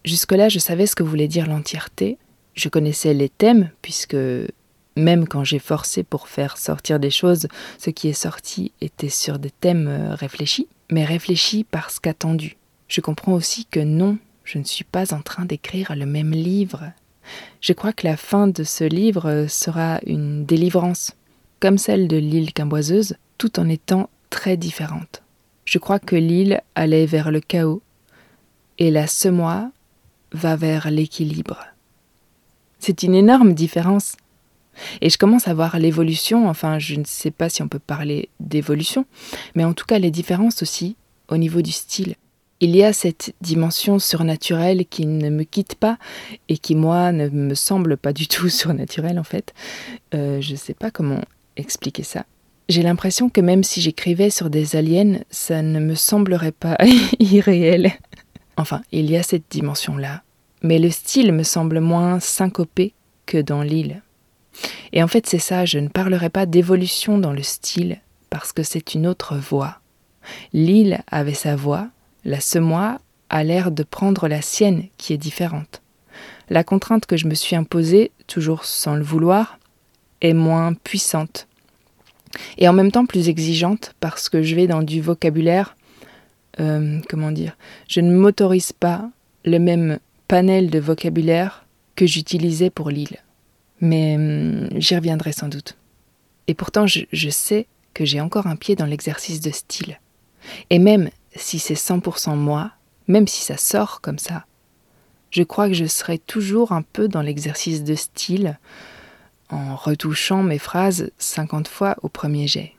Jusque-là, 0.05 0.49
je 0.49 0.59
savais 0.59 0.85
ce 0.85 0.95
que 0.95 1.03
voulait 1.03 1.27
dire 1.27 1.47
l'entièreté. 1.47 2.17
Je 2.55 2.69
connaissais 2.69 3.13
les 3.13 3.29
thèmes, 3.29 3.69
puisque 3.81 4.17
même 4.95 5.27
quand 5.27 5.43
j'ai 5.43 5.59
forcé 5.59 6.03
pour 6.03 6.27
faire 6.27 6.57
sortir 6.57 6.99
des 6.99 7.09
choses, 7.09 7.47
ce 7.77 7.89
qui 7.89 8.09
est 8.09 8.13
sorti 8.13 8.71
était 8.81 9.09
sur 9.09 9.39
des 9.39 9.49
thèmes 9.49 9.87
euh, 9.87 10.15
réfléchis, 10.15 10.67
mais 10.91 11.05
réfléchis 11.05 11.63
parce 11.63 11.99
qu'attendus. 11.99 12.57
Je 12.87 13.01
comprends 13.01 13.33
aussi 13.33 13.65
que 13.65 13.79
non, 13.79 14.17
je 14.43 14.59
ne 14.59 14.63
suis 14.63 14.83
pas 14.83 15.13
en 15.13 15.21
train 15.21 15.45
d'écrire 15.45 15.95
le 15.95 16.05
même 16.05 16.31
livre 16.31 16.91
je 17.61 17.73
crois 17.73 17.93
que 17.93 18.07
la 18.07 18.17
fin 18.17 18.47
de 18.47 18.63
ce 18.63 18.83
livre 18.83 19.45
sera 19.47 19.99
une 20.05 20.45
délivrance, 20.45 21.15
comme 21.59 21.77
celle 21.77 22.07
de 22.07 22.17
l'île 22.17 22.53
Quimboiseuse, 22.53 23.15
tout 23.37 23.59
en 23.59 23.69
étant 23.69 24.09
très 24.29 24.57
différente. 24.57 25.23
Je 25.65 25.79
crois 25.79 25.99
que 25.99 26.15
l'île 26.15 26.61
allait 26.75 27.05
vers 27.05 27.31
le 27.31 27.39
chaos, 27.39 27.81
et 28.79 28.91
la 28.91 29.07
semois 29.07 29.71
va 30.33 30.55
vers 30.55 30.91
l'équilibre. 30.91 31.59
C'est 32.79 33.03
une 33.03 33.15
énorme 33.15 33.53
différence. 33.53 34.15
Et 35.01 35.09
je 35.09 35.17
commence 35.17 35.47
à 35.47 35.53
voir 35.53 35.77
l'évolution, 35.77 36.49
enfin 36.49 36.79
je 36.79 36.95
ne 36.95 37.05
sais 37.05 37.31
pas 37.31 37.47
si 37.47 37.61
on 37.61 37.67
peut 37.67 37.79
parler 37.79 38.29
d'évolution, 38.39 39.05
mais 39.53 39.65
en 39.65 39.73
tout 39.73 39.85
cas 39.85 39.99
les 39.99 40.09
différences 40.09 40.63
aussi 40.63 40.95
au 41.27 41.37
niveau 41.37 41.61
du 41.61 41.71
style 41.71 42.15
il 42.63 42.77
y 42.77 42.83
a 42.83 42.93
cette 42.93 43.33
dimension 43.41 43.99
surnaturelle 43.99 44.85
qui 44.85 45.05
ne 45.05 45.29
me 45.29 45.43
quitte 45.43 45.75
pas 45.75 45.97
et 46.47 46.57
qui, 46.57 46.75
moi, 46.75 47.11
ne 47.11 47.27
me 47.27 47.55
semble 47.55 47.97
pas 47.97 48.13
du 48.13 48.29
tout 48.29 48.47
surnaturelle, 48.61 49.19
en 49.19 49.25
fait. 49.25 49.53
Euh, 50.13 50.39
je 50.39 50.53
ne 50.53 50.57
sais 50.57 50.73
pas 50.73 50.89
comment 50.89 51.19
expliquer 51.57 52.03
ça. 52.03 52.25
J'ai 52.69 52.81
l'impression 52.81 53.29
que 53.29 53.41
même 53.41 53.65
si 53.65 53.81
j'écrivais 53.81 54.29
sur 54.29 54.49
des 54.49 54.77
aliens, 54.77 55.19
ça 55.29 55.61
ne 55.61 55.81
me 55.81 55.93
semblerait 55.93 56.53
pas 56.53 56.77
irréel. 57.19 57.91
Enfin, 58.57 58.81
il 58.91 59.09
y 59.09 59.17
a 59.17 59.23
cette 59.23 59.49
dimension-là. 59.49 60.23
Mais 60.61 60.79
le 60.79 60.89
style 60.89 61.31
me 61.31 61.43
semble 61.43 61.79
moins 61.79 62.19
syncopé 62.19 62.93
que 63.25 63.37
dans 63.37 63.61
l'île. 63.61 64.01
Et 64.91 65.03
en 65.03 65.07
fait, 65.07 65.27
c'est 65.27 65.39
ça, 65.39 65.65
je 65.65 65.79
ne 65.79 65.87
parlerai 65.87 66.29
pas 66.29 66.45
d'évolution 66.45 67.17
dans 67.17 67.33
le 67.33 67.43
style, 67.43 67.99
parce 68.29 68.53
que 68.53 68.63
c'est 68.63 68.93
une 68.93 69.07
autre 69.07 69.35
voix. 69.35 69.79
L'île 70.53 71.01
avait 71.07 71.33
sa 71.33 71.55
voix, 71.55 71.87
la 72.23 72.39
semois 72.39 72.99
a 73.29 73.43
l'air 73.43 73.71
de 73.71 73.83
prendre 73.83 74.27
la 74.27 74.41
sienne 74.41 74.85
qui 74.97 75.13
est 75.13 75.17
différente. 75.17 75.81
La 76.49 76.63
contrainte 76.63 77.05
que 77.05 77.17
je 77.17 77.27
me 77.27 77.33
suis 77.33 77.55
imposée, 77.55 78.11
toujours 78.27 78.63
sans 78.63 78.95
le 78.95 79.03
vouloir, 79.03 79.57
est 80.21 80.33
moins 80.33 80.73
puissante 80.73 81.47
et 82.57 82.67
en 82.67 82.73
même 82.73 82.91
temps 82.91 83.05
plus 83.05 83.29
exigeante 83.29 83.93
parce 83.99 84.29
que 84.29 84.41
je 84.41 84.55
vais 84.55 84.67
dans 84.67 84.83
du 84.83 85.01
vocabulaire, 85.01 85.75
euh, 86.59 86.99
comment 87.09 87.31
dire, 87.31 87.57
je 87.87 88.01
ne 88.01 88.15
m'autorise 88.15 88.71
pas 88.71 89.09
le 89.45 89.59
même 89.59 89.99
panel 90.27 90.69
de 90.69 90.79
vocabulaire 90.79 91.65
que 91.95 92.05
j'utilisais 92.05 92.69
pour 92.69 92.89
l'île. 92.89 93.17
Mais 93.81 94.15
hum, 94.15 94.69
j'y 94.79 94.95
reviendrai 94.95 95.31
sans 95.31 95.47
doute. 95.47 95.77
Et 96.47 96.53
pourtant, 96.53 96.85
je 96.87 97.29
sais 97.29 97.67
que 97.93 98.05
j'ai 98.05 98.21
encore 98.21 98.47
un 98.47 98.55
pied 98.55 98.75
dans 98.75 98.85
l'exercice 98.85 99.39
de 99.39 99.51
style. 99.51 99.99
Et 100.69 100.79
même 100.79 101.09
si 101.35 101.59
c'est 101.59 101.73
100% 101.73 102.35
moi, 102.35 102.71
même 103.07 103.27
si 103.27 103.43
ça 103.43 103.57
sort 103.57 104.01
comme 104.01 104.19
ça, 104.19 104.45
je 105.29 105.43
crois 105.43 105.67
que 105.67 105.73
je 105.73 105.85
serai 105.85 106.19
toujours 106.19 106.71
un 106.71 106.81
peu 106.81 107.07
dans 107.07 107.21
l'exercice 107.21 107.83
de 107.83 107.95
style, 107.95 108.59
en 109.49 109.75
retouchant 109.75 110.43
mes 110.43 110.59
phrases 110.59 111.11
50 111.17 111.67
fois 111.67 111.95
au 112.01 112.09
premier 112.09 112.47
jet. 112.47 112.73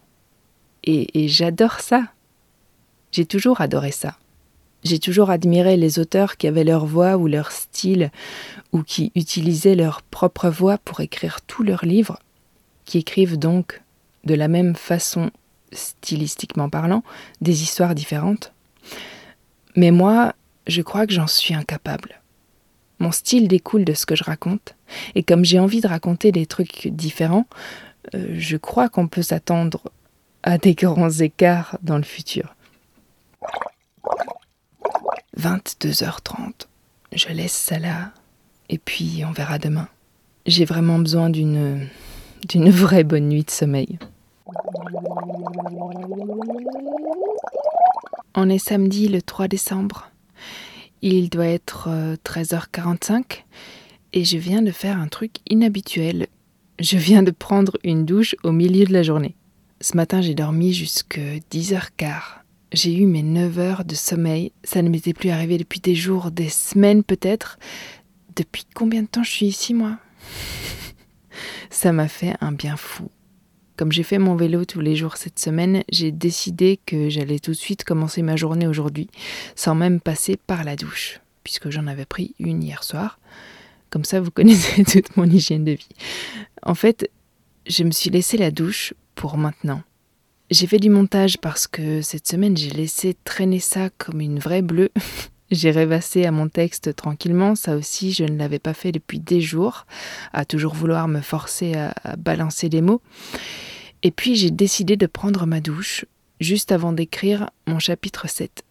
Et, 0.83 1.25
et 1.25 1.29
j'adore 1.29 1.81
ça. 1.81 2.05
J'ai 3.14 3.27
toujours 3.27 3.61
adoré 3.61 3.92
ça. 3.92 4.18
J'ai 4.83 4.98
toujours 4.98 5.31
admiré 5.31 5.77
les 5.77 6.00
auteurs 6.00 6.37
qui 6.37 6.48
avaient 6.48 6.64
leur 6.64 6.85
voix 6.85 7.16
ou 7.16 7.29
leur 7.29 7.53
style, 7.53 8.11
ou 8.72 8.83
qui 8.83 9.12
utilisaient 9.14 9.77
leur 9.77 10.03
propre 10.03 10.48
voix 10.48 10.79
pour 10.79 10.98
écrire 10.98 11.40
tous 11.42 11.62
leurs 11.62 11.85
livres, 11.85 12.18
qui 12.85 12.98
écrivent 12.98 13.38
donc 13.38 13.83
de 14.24 14.35
la 14.35 14.48
même 14.48 14.74
façon 14.74 15.31
stylistiquement 15.70 16.68
parlant, 16.68 17.05
des 17.40 17.62
histoires 17.62 17.94
différentes. 17.94 18.53
Mais 19.77 19.92
moi, 19.92 20.35
je 20.66 20.83
crois 20.83 21.07
que 21.07 21.12
j'en 21.12 21.29
suis 21.29 21.55
incapable. 21.55 22.20
Mon 22.98 23.12
style 23.12 23.46
découle 23.46 23.85
de 23.85 23.94
ce 23.94 24.07
que 24.07 24.16
je 24.16 24.24
raconte, 24.24 24.74
et 25.14 25.22
comme 25.22 25.44
j'ai 25.44 25.61
envie 25.61 25.81
de 25.81 25.87
raconter 25.87 26.33
des 26.33 26.46
trucs 26.46 26.88
différents, 26.88 27.46
euh, 28.16 28.35
je 28.37 28.57
crois 28.57 28.88
qu'on 28.88 29.07
peut 29.07 29.22
s'attendre 29.22 29.92
à 30.42 30.59
des 30.59 30.74
grands 30.74 31.11
écarts 31.11 31.79
dans 31.81 31.96
le 31.96 32.03
futur. 32.03 32.57
22h30. 35.38 36.67
Je 37.12 37.29
laisse 37.29 37.53
ça 37.53 37.79
là, 37.79 38.12
et 38.69 38.79
puis 38.79 39.23
on 39.27 39.33
verra 39.33 39.59
demain. 39.59 39.88
J'ai 40.47 40.64
vraiment 40.64 40.99
besoin 40.99 41.31
d'une 41.31 41.88
d'une 42.49 42.71
vraie 42.71 43.05
bonne 43.05 43.29
nuit 43.29 43.45
de 43.45 43.51
sommeil. 43.51 43.99
On 48.35 48.51
est 48.51 48.59
samedi 48.59 49.09
le 49.09 49.23
3 49.23 49.49
décembre. 49.49 50.11
Il 51.03 51.31
doit 51.31 51.47
être 51.47 51.88
13h45 52.25 53.12
euh, 53.12 53.21
et 54.12 54.25
je 54.25 54.38
viens 54.38 54.62
de 54.62 54.71
faire 54.71 54.99
un 54.99 55.09
truc 55.09 55.37
inhabituel. 55.49 56.27
Je 56.79 56.99
viens 56.99 57.23
de 57.23 57.31
prendre 57.31 57.77
une 57.85 58.05
douche 58.05 58.35
au 58.43 58.53
milieu 58.53 58.85
de 58.85 58.93
la 58.93 59.03
journée. 59.03 59.37
Ce 59.81 59.97
matin, 59.97 60.21
j'ai 60.21 60.35
dormi 60.35 60.73
jusque 60.73 61.21
10h15. 61.53 62.43
J'ai 62.75 62.93
eu 62.93 63.07
mes 63.07 63.23
9 63.23 63.59
heures 63.61 63.85
de 63.85 63.95
sommeil. 63.95 64.51
Ça 64.65 64.83
ne 64.83 64.89
m'était 64.89 65.13
plus 65.13 65.31
arrivé 65.31 65.59
depuis 65.59 65.79
des 65.79 65.95
jours, 65.95 66.33
des 66.33 66.49
semaines 66.49 67.05
peut-être. 67.05 67.57
Depuis 68.35 68.67
combien 68.75 69.03
de 69.03 69.07
temps 69.07 69.23
je 69.23 69.31
suis 69.31 69.47
ici, 69.47 69.75
moi? 69.75 69.97
Ça 71.71 71.93
m'a 71.93 72.09
fait 72.09 72.35
un 72.41 72.51
bien 72.51 72.77
fou. 72.77 73.13
Comme 73.77 73.93
j'ai 73.93 74.03
fait 74.03 74.19
mon 74.19 74.35
vélo 74.35 74.65
tous 74.65 74.81
les 74.81 74.97
jours 74.97 75.17
cette 75.17 75.39
semaine, 75.39 75.85
j'ai 75.89 76.11
décidé 76.11 76.81
que 76.85 77.09
j'allais 77.09 77.39
tout 77.39 77.53
de 77.53 77.57
suite 77.57 77.85
commencer 77.85 78.23
ma 78.23 78.35
journée 78.35 78.67
aujourd'hui, 78.67 79.09
sans 79.55 79.77
même 79.77 80.01
passer 80.01 80.37
par 80.37 80.65
la 80.65 80.75
douche, 80.75 81.21
puisque 81.45 81.71
j'en 81.71 81.87
avais 81.87 82.07
pris 82.07 82.35
une 82.41 82.61
hier 82.61 82.83
soir. 82.83 83.21
Comme 83.89 84.05
ça, 84.05 84.21
vous 84.21 84.31
connaissez 84.33 84.83
toute 84.83 85.17
mon 85.17 85.31
hygiène 85.31 85.65
de 85.65 85.73
vie. 85.73 85.89
En 86.65 86.75
fait, 86.75 87.09
je 87.69 87.85
me 87.85 87.93
suis 87.93 88.11
laissé 88.11 88.37
la 88.37 88.51
douche 88.51 88.95
pour 89.15 89.37
maintenant. 89.37 89.83
J'ai 90.55 90.69
fait 90.69 90.79
du 90.79 90.88
montage 90.88 91.38
parce 91.38 91.67
que 91.67 92.01
cette 92.01 92.29
semaine, 92.29 92.57
j'ai 92.57 92.71
laissé 92.71 93.17
traîner 93.25 93.59
ça 93.59 93.90
comme 93.99 94.21
une 94.21 94.38
vraie 94.38 94.62
bleue. 94.62 94.90
J'ai 95.51 95.73
rêvassé 95.73 96.27
à 96.27 96.31
mon 96.31 96.49
texte 96.49 96.95
tranquillement, 96.95 97.57
ça 97.57 97.75
aussi 97.77 98.12
je 98.12 98.23
ne 98.23 98.38
l'avais 98.38 98.61
pas 98.61 98.73
fait 98.73 98.93
depuis 98.93 99.19
des 99.19 99.40
jours, 99.40 99.85
à 100.33 100.45
toujours 100.45 100.75
vouloir 100.75 101.09
me 101.09 101.21
forcer 101.21 101.75
à, 101.75 101.93
balancer 102.17 102.69
des 102.69 102.83
mots. 102.83 103.03
Et 104.05 104.12
puis 104.12 104.37
j'ai 104.37 104.53
décidé 104.53 104.97
de 104.97 105.07
prendre 105.07 105.45
ma 105.45 105.61
douche 105.61 106.05
juste 106.40 106.71
avant 106.71 106.93
d'écrire 106.93 107.51
mon 107.67 107.81
chapitre 107.81 108.29
7. 108.29 108.62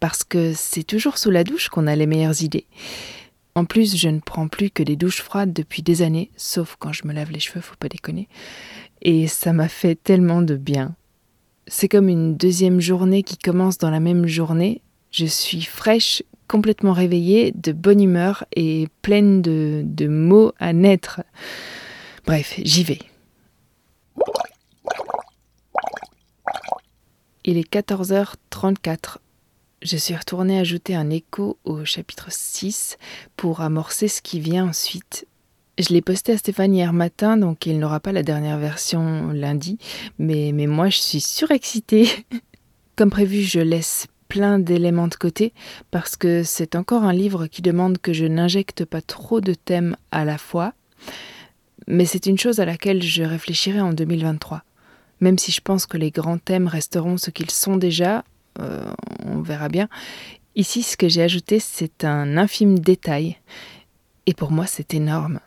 Parce 0.00 0.24
que 0.24 0.54
c'est 0.54 0.82
toujours 0.82 1.18
sous 1.18 1.30
la 1.30 1.44
douche 1.44 1.68
qu'on 1.68 1.86
a 1.86 1.94
les 1.94 2.06
meilleures 2.06 2.42
idées. 2.42 2.66
En 3.54 3.66
plus, 3.66 3.96
je 3.96 4.08
ne 4.08 4.20
prends 4.20 4.48
plus 4.48 4.70
que 4.70 4.82
des 4.82 4.96
douches 4.96 5.20
froides 5.20 5.52
depuis 5.52 5.82
des 5.82 6.00
années, 6.00 6.30
sauf 6.38 6.76
quand 6.78 6.94
je 6.94 7.06
me 7.06 7.12
lave 7.12 7.32
les 7.32 7.40
cheveux, 7.40 7.60
faut 7.60 7.76
pas 7.78 7.90
déconner. 7.90 8.28
Et 9.02 9.26
ça 9.26 9.52
m'a 9.52 9.68
fait 9.68 9.94
tellement 9.94 10.40
de 10.40 10.56
bien. 10.56 10.96
C'est 11.70 11.88
comme 11.88 12.08
une 12.08 12.34
deuxième 12.34 12.80
journée 12.80 13.22
qui 13.22 13.36
commence 13.36 13.76
dans 13.76 13.90
la 13.90 14.00
même 14.00 14.26
journée. 14.26 14.80
Je 15.10 15.26
suis 15.26 15.62
fraîche, 15.62 16.22
complètement 16.48 16.94
réveillée, 16.94 17.52
de 17.54 17.72
bonne 17.72 18.02
humeur 18.02 18.44
et 18.56 18.88
pleine 19.02 19.42
de, 19.42 20.08
mots 20.08 20.52
à 20.58 20.72
naître. 20.72 21.20
Bref, 22.26 22.58
j'y 22.64 22.84
vais. 22.84 23.00
Il 27.44 27.58
est 27.58 27.70
14h34. 27.70 29.18
Je 29.82 29.96
suis 29.96 30.16
retournée 30.16 30.58
ajouter 30.58 30.94
un 30.94 31.10
écho 31.10 31.58
au 31.64 31.84
chapitre 31.84 32.28
6 32.30 32.96
pour 33.36 33.60
amorcer 33.60 34.08
ce 34.08 34.22
qui 34.22 34.40
vient 34.40 34.68
ensuite. 34.68 35.26
Je 35.78 35.92
l'ai 35.92 36.02
posté 36.02 36.32
à 36.32 36.38
Stéphane 36.38 36.74
hier 36.74 36.92
matin, 36.92 37.36
donc 37.36 37.64
il 37.66 37.78
n'aura 37.78 38.00
pas 38.00 38.12
la 38.12 38.22
dernière 38.22 38.58
version 38.58 39.28
lundi, 39.32 39.78
mais, 40.18 40.52
moi 40.66 40.88
je 40.88 40.98
suis 40.98 41.20
surexcitée. 41.20 42.08
Comme 42.96 43.10
prévu, 43.10 43.42
je 43.42 43.60
laisse 43.60 44.08
plein 44.28 44.58
d'éléments 44.58 45.08
de 45.08 45.14
côté 45.14 45.52
parce 45.90 46.16
que 46.16 46.42
c'est 46.42 46.74
encore 46.74 47.04
un 47.04 47.12
livre 47.12 47.46
qui 47.46 47.62
demande 47.62 47.98
que 47.98 48.12
je 48.12 48.26
n'injecte 48.26 48.84
pas 48.84 49.00
trop 49.00 49.40
de 49.40 49.54
thèmes 49.54 49.96
à 50.10 50.24
la 50.24 50.36
fois, 50.36 50.74
mais 51.86 52.04
c'est 52.04 52.26
une 52.26 52.38
chose 52.38 52.58
à 52.58 52.64
laquelle 52.64 53.02
je 53.02 53.22
réfléchirai 53.22 53.80
en 53.80 53.92
2023 53.92 54.64
même 55.20 55.38
si 55.38 55.52
je 55.52 55.60
pense 55.60 55.86
que 55.86 55.96
les 55.96 56.10
grands 56.10 56.38
thèmes 56.38 56.68
resteront 56.68 57.16
ce 57.16 57.30
qu'ils 57.30 57.50
sont 57.50 57.76
déjà, 57.76 58.24
euh, 58.60 58.90
on 59.24 59.40
verra 59.40 59.68
bien. 59.68 59.88
Ici, 60.54 60.82
ce 60.82 60.96
que 60.96 61.08
j'ai 61.08 61.22
ajouté, 61.22 61.60
c'est 61.60 62.04
un 62.04 62.36
infime 62.36 62.78
détail. 62.78 63.38
Et 64.26 64.34
pour 64.34 64.50
moi, 64.50 64.66
c'est 64.66 64.94
énorme. 64.94 65.40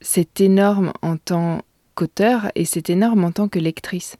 C'est 0.00 0.40
énorme 0.40 0.92
en 1.02 1.16
tant 1.16 1.62
qu'auteur 1.94 2.50
et 2.54 2.64
c'est 2.64 2.90
énorme 2.90 3.24
en 3.24 3.32
tant 3.32 3.48
que 3.48 3.58
lectrice. 3.58 4.16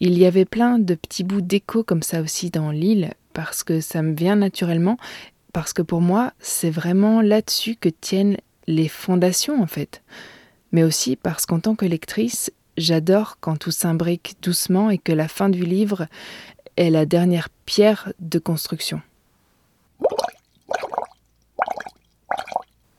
Il 0.00 0.18
y 0.18 0.26
avait 0.26 0.44
plein 0.44 0.78
de 0.78 0.94
petits 0.94 1.24
bouts 1.24 1.40
d'écho 1.40 1.82
comme 1.82 2.02
ça 2.02 2.20
aussi 2.20 2.50
dans 2.50 2.70
l'île, 2.70 3.14
parce 3.32 3.64
que 3.64 3.80
ça 3.80 4.02
me 4.02 4.14
vient 4.14 4.36
naturellement, 4.36 4.98
parce 5.52 5.72
que 5.72 5.82
pour 5.82 6.02
moi, 6.02 6.32
c'est 6.38 6.70
vraiment 6.70 7.22
là-dessus 7.22 7.76
que 7.76 7.88
tiennent 7.88 8.36
les 8.66 8.88
fondations 8.88 9.62
en 9.62 9.66
fait. 9.66 10.02
Mais 10.72 10.82
aussi 10.82 11.16
parce 11.16 11.46
qu'en 11.46 11.60
tant 11.60 11.74
que 11.74 11.86
lectrice, 11.86 12.50
J'adore 12.76 13.38
quand 13.40 13.56
tout 13.56 13.70
s'imbrique 13.70 14.36
doucement 14.42 14.90
et 14.90 14.98
que 14.98 15.12
la 15.12 15.28
fin 15.28 15.48
du 15.48 15.64
livre 15.64 16.06
est 16.76 16.90
la 16.90 17.06
dernière 17.06 17.48
pierre 17.64 18.12
de 18.20 18.38
construction. 18.38 19.00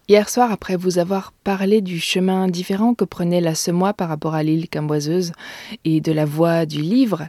Hier 0.10 0.30
soir, 0.30 0.54
après 0.54 0.78
vous 0.78 1.00
avoir 1.00 1.34
parlé 1.44 1.82
du 1.82 2.00
chemin 2.00 2.48
différent 2.48 2.94
que 2.94 3.04
prenait 3.04 3.42
la 3.42 3.56
semois 3.56 3.92
par 3.92 4.08
rapport 4.08 4.36
à 4.36 4.44
l'île 4.44 4.70
camboiseuse 4.70 5.34
et 5.84 6.00
de 6.00 6.14
la 6.14 6.24
voix 6.24 6.66
du 6.66 6.80
livre, 6.80 7.28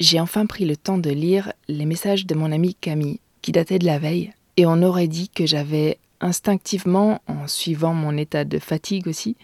j'ai 0.00 0.18
enfin 0.18 0.44
pris 0.44 0.64
le 0.64 0.76
temps 0.76 0.98
de 0.98 1.10
lire 1.10 1.52
les 1.68 1.84
messages 1.86 2.26
de 2.26 2.34
mon 2.34 2.50
amie 2.50 2.74
Camille, 2.74 3.20
qui 3.42 3.52
dataient 3.52 3.78
de 3.78 3.86
la 3.86 4.00
veille, 4.00 4.32
et 4.56 4.66
on 4.66 4.82
aurait 4.82 5.06
dit 5.06 5.28
que 5.28 5.46
j'avais 5.46 5.98
instinctivement, 6.20 7.22
en 7.28 7.46
suivant 7.46 7.94
mon 7.94 8.16
état 8.16 8.44
de 8.44 8.58
fatigue 8.58 9.06
aussi, 9.06 9.36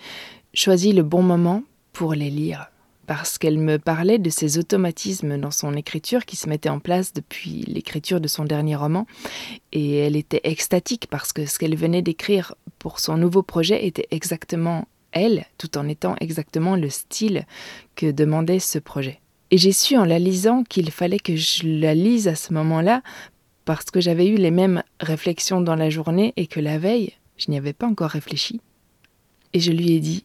choisi 0.53 0.93
le 0.93 1.05
bon 1.05 1.23
moment 1.23 1.63
pour 1.93 2.15
les 2.15 2.31
lire, 2.31 2.72
parce 3.07 3.39
qu'elle 3.39 3.59
me 3.59 3.79
parlait 3.79 4.19
de 4.19 4.31
ces 4.31 4.59
automatismes 4.59 5.39
dans 5.39 5.51
son 5.51 5.75
écriture 5.75 6.25
qui 6.25 6.37
se 6.37 6.49
mettaient 6.49 6.69
en 6.69 6.79
place 6.79 7.13
depuis 7.13 7.65
l'écriture 7.67 8.21
de 8.21 8.29
son 8.29 8.45
dernier 8.45 8.77
roman, 8.77 9.07
et 9.73 9.97
elle 9.97 10.17
était 10.17 10.41
extatique 10.45 11.09
parce 11.11 11.33
que 11.33 11.47
ce 11.47 11.59
qu'elle 11.59 11.77
venait 11.77 12.03
d'écrire 12.03 12.55
pour 12.79 13.01
son 13.01 13.17
nouveau 13.17 13.43
projet 13.43 13.87
était 13.87 14.09
exactement 14.11 14.87
elle, 15.13 15.47
tout 15.59 15.77
en 15.77 15.89
étant 15.89 16.17
exactement 16.21 16.77
le 16.77 16.89
style 16.91 17.47
que 17.97 18.11
demandait 18.11 18.59
ce 18.59 18.79
projet. 18.79 19.21
Et 19.51 19.59
j'ai 19.59 19.73
su 19.73 19.97
en 19.97 20.07
la 20.07 20.19
lisant 20.19 20.65
qu'il 20.65 20.91
fallait 20.91 21.19
que 21.19 21.37
je 21.37 21.67
la 21.67 21.95
lise 21.95 22.27
à 22.27 22.35
ce 22.35 22.55
moment-là 22.55 23.03
parce 23.65 23.91
que 23.91 24.01
j'avais 24.01 24.27
eu 24.27 24.37
les 24.37 24.51
mêmes 24.51 24.83
réflexions 24.99 25.61
dans 25.61 25.77
la 25.77 25.91
journée 25.91 26.33
et 26.37 26.47
que 26.47 26.59
la 26.61 26.79
veille, 26.79 27.13
je 27.37 27.51
n'y 27.51 27.59
avais 27.59 27.75
pas 27.75 27.87
encore 27.87 28.11
réfléchi. 28.11 28.61
Et 29.53 29.61
je 29.61 29.71
lui 29.71 29.93
ai 29.93 30.01
dit 30.01 30.25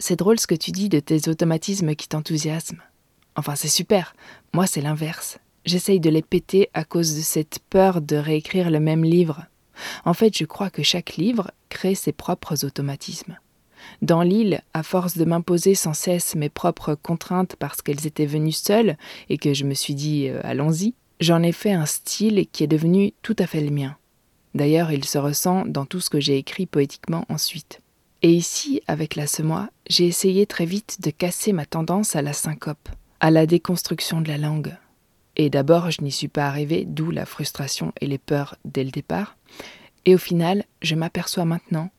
c'est 0.00 0.16
drôle 0.16 0.40
ce 0.40 0.46
que 0.46 0.54
tu 0.54 0.72
dis 0.72 0.88
de 0.88 0.98
tes 0.98 1.28
automatismes 1.28 1.94
qui 1.94 2.08
t'enthousiasment. 2.08 2.82
Enfin, 3.36 3.54
c'est 3.54 3.68
super. 3.68 4.14
Moi, 4.52 4.66
c'est 4.66 4.80
l'inverse. 4.80 5.38
J'essaye 5.66 6.00
de 6.00 6.10
les 6.10 6.22
péter 6.22 6.68
à 6.74 6.84
cause 6.84 7.14
de 7.14 7.20
cette 7.20 7.60
peur 7.68 8.00
de 8.00 8.16
réécrire 8.16 8.70
le 8.70 8.80
même 8.80 9.04
livre. 9.04 9.44
En 10.04 10.14
fait, 10.14 10.36
je 10.36 10.44
crois 10.44 10.70
que 10.70 10.82
chaque 10.82 11.16
livre 11.16 11.50
crée 11.68 11.94
ses 11.94 12.12
propres 12.12 12.64
automatismes. 12.64 13.38
Dans 14.02 14.22
l'île, 14.22 14.62
à 14.74 14.82
force 14.82 15.16
de 15.16 15.24
m'imposer 15.24 15.74
sans 15.74 15.94
cesse 15.94 16.34
mes 16.34 16.48
propres 16.48 16.94
contraintes 16.94 17.56
parce 17.58 17.82
qu'elles 17.82 18.06
étaient 18.06 18.26
venues 18.26 18.52
seules 18.52 18.96
et 19.28 19.38
que 19.38 19.54
je 19.54 19.64
me 19.64 19.74
suis 19.74 19.94
dit 19.94 20.28
euh, 20.28 20.40
allons-y, 20.42 20.94
j'en 21.18 21.42
ai 21.42 21.52
fait 21.52 21.72
un 21.72 21.86
style 21.86 22.46
qui 22.52 22.64
est 22.64 22.66
devenu 22.66 23.12
tout 23.22 23.36
à 23.38 23.46
fait 23.46 23.60
le 23.60 23.70
mien. 23.70 23.96
D'ailleurs, 24.54 24.92
il 24.92 25.04
se 25.04 25.18
ressent 25.18 25.64
dans 25.66 25.86
tout 25.86 26.00
ce 26.00 26.10
que 26.10 26.20
j'ai 26.20 26.36
écrit 26.36 26.66
poétiquement 26.66 27.24
ensuite. 27.28 27.80
Et 28.22 28.32
ici, 28.32 28.82
avec 28.86 29.16
la 29.16 29.26
semois, 29.26 29.70
j'ai 29.88 30.06
essayé 30.06 30.46
très 30.46 30.66
vite 30.66 31.00
de 31.00 31.10
casser 31.10 31.52
ma 31.52 31.64
tendance 31.64 32.16
à 32.16 32.22
la 32.22 32.34
syncope, 32.34 32.90
à 33.20 33.30
la 33.30 33.46
déconstruction 33.46 34.20
de 34.20 34.28
la 34.28 34.36
langue. 34.36 34.76
Et 35.36 35.48
d'abord, 35.48 35.90
je 35.90 36.02
n'y 36.02 36.12
suis 36.12 36.28
pas 36.28 36.46
arrivé, 36.46 36.84
d'où 36.84 37.10
la 37.10 37.24
frustration 37.24 37.92
et 38.00 38.06
les 38.06 38.18
peurs 38.18 38.56
dès 38.66 38.84
le 38.84 38.90
départ. 38.90 39.38
Et 40.04 40.14
au 40.14 40.18
final, 40.18 40.64
je 40.82 40.94
m'aperçois 40.94 41.46
maintenant 41.46 41.90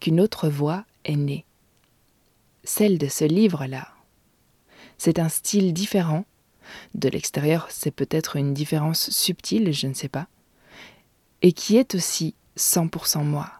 qu'une 0.00 0.20
autre 0.20 0.48
voix 0.48 0.84
est 1.04 1.16
née. 1.16 1.44
Celle 2.64 2.98
de 2.98 3.08
ce 3.08 3.24
livre-là. 3.24 3.88
C'est 4.98 5.20
un 5.20 5.28
style 5.28 5.72
différent. 5.72 6.24
De 6.94 7.08
l'extérieur, 7.08 7.68
c'est 7.70 7.90
peut-être 7.90 8.36
une 8.36 8.54
différence 8.54 9.10
subtile, 9.10 9.72
je 9.72 9.86
ne 9.86 9.94
sais 9.94 10.08
pas. 10.08 10.26
Et 11.42 11.52
qui 11.52 11.76
est 11.76 11.94
aussi 11.94 12.34
100% 12.56 13.22
moi. 13.22 13.50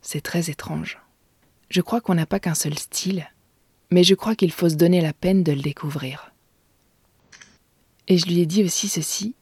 C'est 0.00 0.20
très 0.20 0.50
étrange. 0.50 0.98
Je 1.72 1.80
crois 1.80 2.02
qu'on 2.02 2.14
n'a 2.14 2.26
pas 2.26 2.38
qu'un 2.38 2.54
seul 2.54 2.78
style, 2.78 3.26
mais 3.90 4.04
je 4.04 4.14
crois 4.14 4.34
qu'il 4.34 4.52
faut 4.52 4.68
se 4.68 4.74
donner 4.74 5.00
la 5.00 5.14
peine 5.14 5.42
de 5.42 5.52
le 5.52 5.62
découvrir. 5.62 6.34
Et 8.08 8.18
je 8.18 8.26
lui 8.26 8.40
ai 8.40 8.46
dit 8.46 8.62
aussi 8.62 8.88
ceci. 8.88 9.34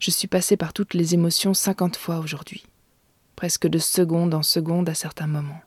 Je 0.00 0.10
suis 0.10 0.26
passée 0.26 0.56
par 0.56 0.72
toutes 0.72 0.92
les 0.92 1.14
émotions 1.14 1.54
cinquante 1.54 1.96
fois 1.96 2.18
aujourd'hui, 2.18 2.66
presque 3.36 3.68
de 3.68 3.78
seconde 3.78 4.34
en 4.34 4.42
seconde 4.42 4.88
à 4.88 4.94
certains 4.94 5.28
moments. 5.28 5.62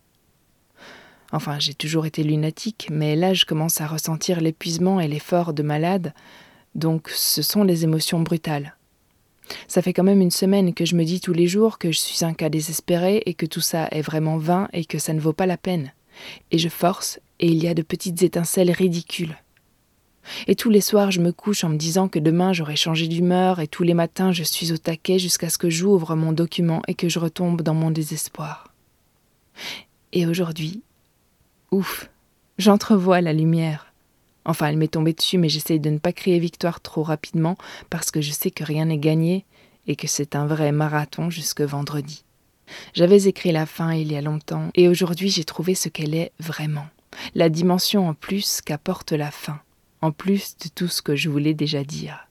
Enfin, 1.31 1.57
j'ai 1.57 1.73
toujours 1.73 2.05
été 2.05 2.21
lunatique, 2.21 2.89
mais 2.91 3.15
là 3.15 3.33
je 3.33 3.45
commence 3.45 3.79
à 3.79 3.87
ressentir 3.87 4.41
l'épuisement 4.41 4.99
et 4.99 5.07
l'effort 5.07 5.53
de 5.53 5.63
malade, 5.63 6.13
donc 6.75 7.07
ce 7.07 7.41
sont 7.41 7.63
les 7.63 7.85
émotions 7.85 8.19
brutales. 8.19 8.75
Ça 9.67 9.81
fait 9.81 9.93
quand 9.93 10.03
même 10.03 10.21
une 10.21 10.31
semaine 10.31 10.73
que 10.73 10.85
je 10.85 10.95
me 10.95 11.03
dis 11.03 11.21
tous 11.21 11.33
les 11.33 11.47
jours 11.47 11.77
que 11.77 11.91
je 11.91 11.99
suis 11.99 12.23
un 12.25 12.33
cas 12.33 12.49
désespéré 12.49 13.23
et 13.25 13.33
que 13.33 13.45
tout 13.45 13.61
ça 13.61 13.87
est 13.91 14.01
vraiment 14.01 14.37
vain 14.37 14.67
et 14.73 14.85
que 14.85 14.99
ça 14.99 15.13
ne 15.13 15.19
vaut 15.19 15.33
pas 15.33 15.45
la 15.45 15.57
peine. 15.57 15.93
Et 16.51 16.57
je 16.57 16.69
force, 16.69 17.19
et 17.39 17.47
il 17.47 17.63
y 17.63 17.67
a 17.67 17.73
de 17.73 17.81
petites 17.81 18.21
étincelles 18.23 18.71
ridicules. 18.71 19.37
Et 20.47 20.55
tous 20.55 20.69
les 20.69 20.81
soirs, 20.81 21.11
je 21.11 21.21
me 21.21 21.31
couche 21.31 21.63
en 21.63 21.69
me 21.69 21.77
disant 21.77 22.07
que 22.07 22.19
demain 22.19 22.53
j'aurai 22.53 22.75
changé 22.75 23.07
d'humeur, 23.07 23.59
et 23.59 23.67
tous 23.67 23.83
les 23.83 23.93
matins, 23.93 24.31
je 24.31 24.43
suis 24.43 24.71
au 24.71 24.77
taquet 24.77 25.19
jusqu'à 25.19 25.49
ce 25.49 25.57
que 25.57 25.69
j'ouvre 25.69 26.15
mon 26.15 26.33
document 26.33 26.81
et 26.87 26.93
que 26.93 27.09
je 27.09 27.19
retombe 27.19 27.61
dans 27.61 27.73
mon 27.73 27.91
désespoir. 27.91 28.73
Et 30.13 30.25
aujourd'hui, 30.25 30.81
ouf, 31.71 32.09
j'entrevois 32.57 33.21
la 33.21 33.33
lumière. 33.33 33.88
Enfin, 34.45 34.67
elle 34.67 34.77
m'est 34.77 34.87
tombée 34.87 35.13
dessus, 35.13 35.37
mais 35.37 35.49
j'essaye 35.49 35.79
de 35.79 35.89
ne 35.89 35.97
pas 35.97 36.13
crier 36.13 36.39
victoire 36.39 36.81
trop 36.81 37.03
rapidement 37.03 37.57
parce 37.89 38.11
que 38.11 38.21
je 38.21 38.31
sais 38.31 38.51
que 38.51 38.63
rien 38.63 38.85
n'est 38.85 38.97
gagné 38.97 39.45
et 39.87 39.95
que 39.95 40.07
c'est 40.07 40.35
un 40.35 40.45
vrai 40.45 40.71
marathon 40.71 41.29
jusque 41.29 41.61
vendredi. 41.61 42.23
J'avais 42.93 43.23
écrit 43.27 43.51
la 43.51 43.65
fin 43.65 43.93
il 43.93 44.11
y 44.11 44.15
a 44.15 44.21
longtemps 44.21 44.69
et 44.75 44.87
aujourd'hui 44.87 45.29
j'ai 45.29 45.43
trouvé 45.43 45.75
ce 45.75 45.89
qu'elle 45.89 46.13
est 46.13 46.31
vraiment, 46.39 46.87
la 47.35 47.49
dimension 47.49 48.07
en 48.07 48.13
plus 48.13 48.61
qu'apporte 48.61 49.11
la 49.11 49.31
fin, 49.31 49.59
en 50.01 50.11
plus 50.11 50.55
de 50.57 50.69
tout 50.69 50.87
ce 50.87 51.01
que 51.01 51.15
je 51.15 51.29
voulais 51.29 51.53
déjà 51.53 51.83
dire. 51.83 52.27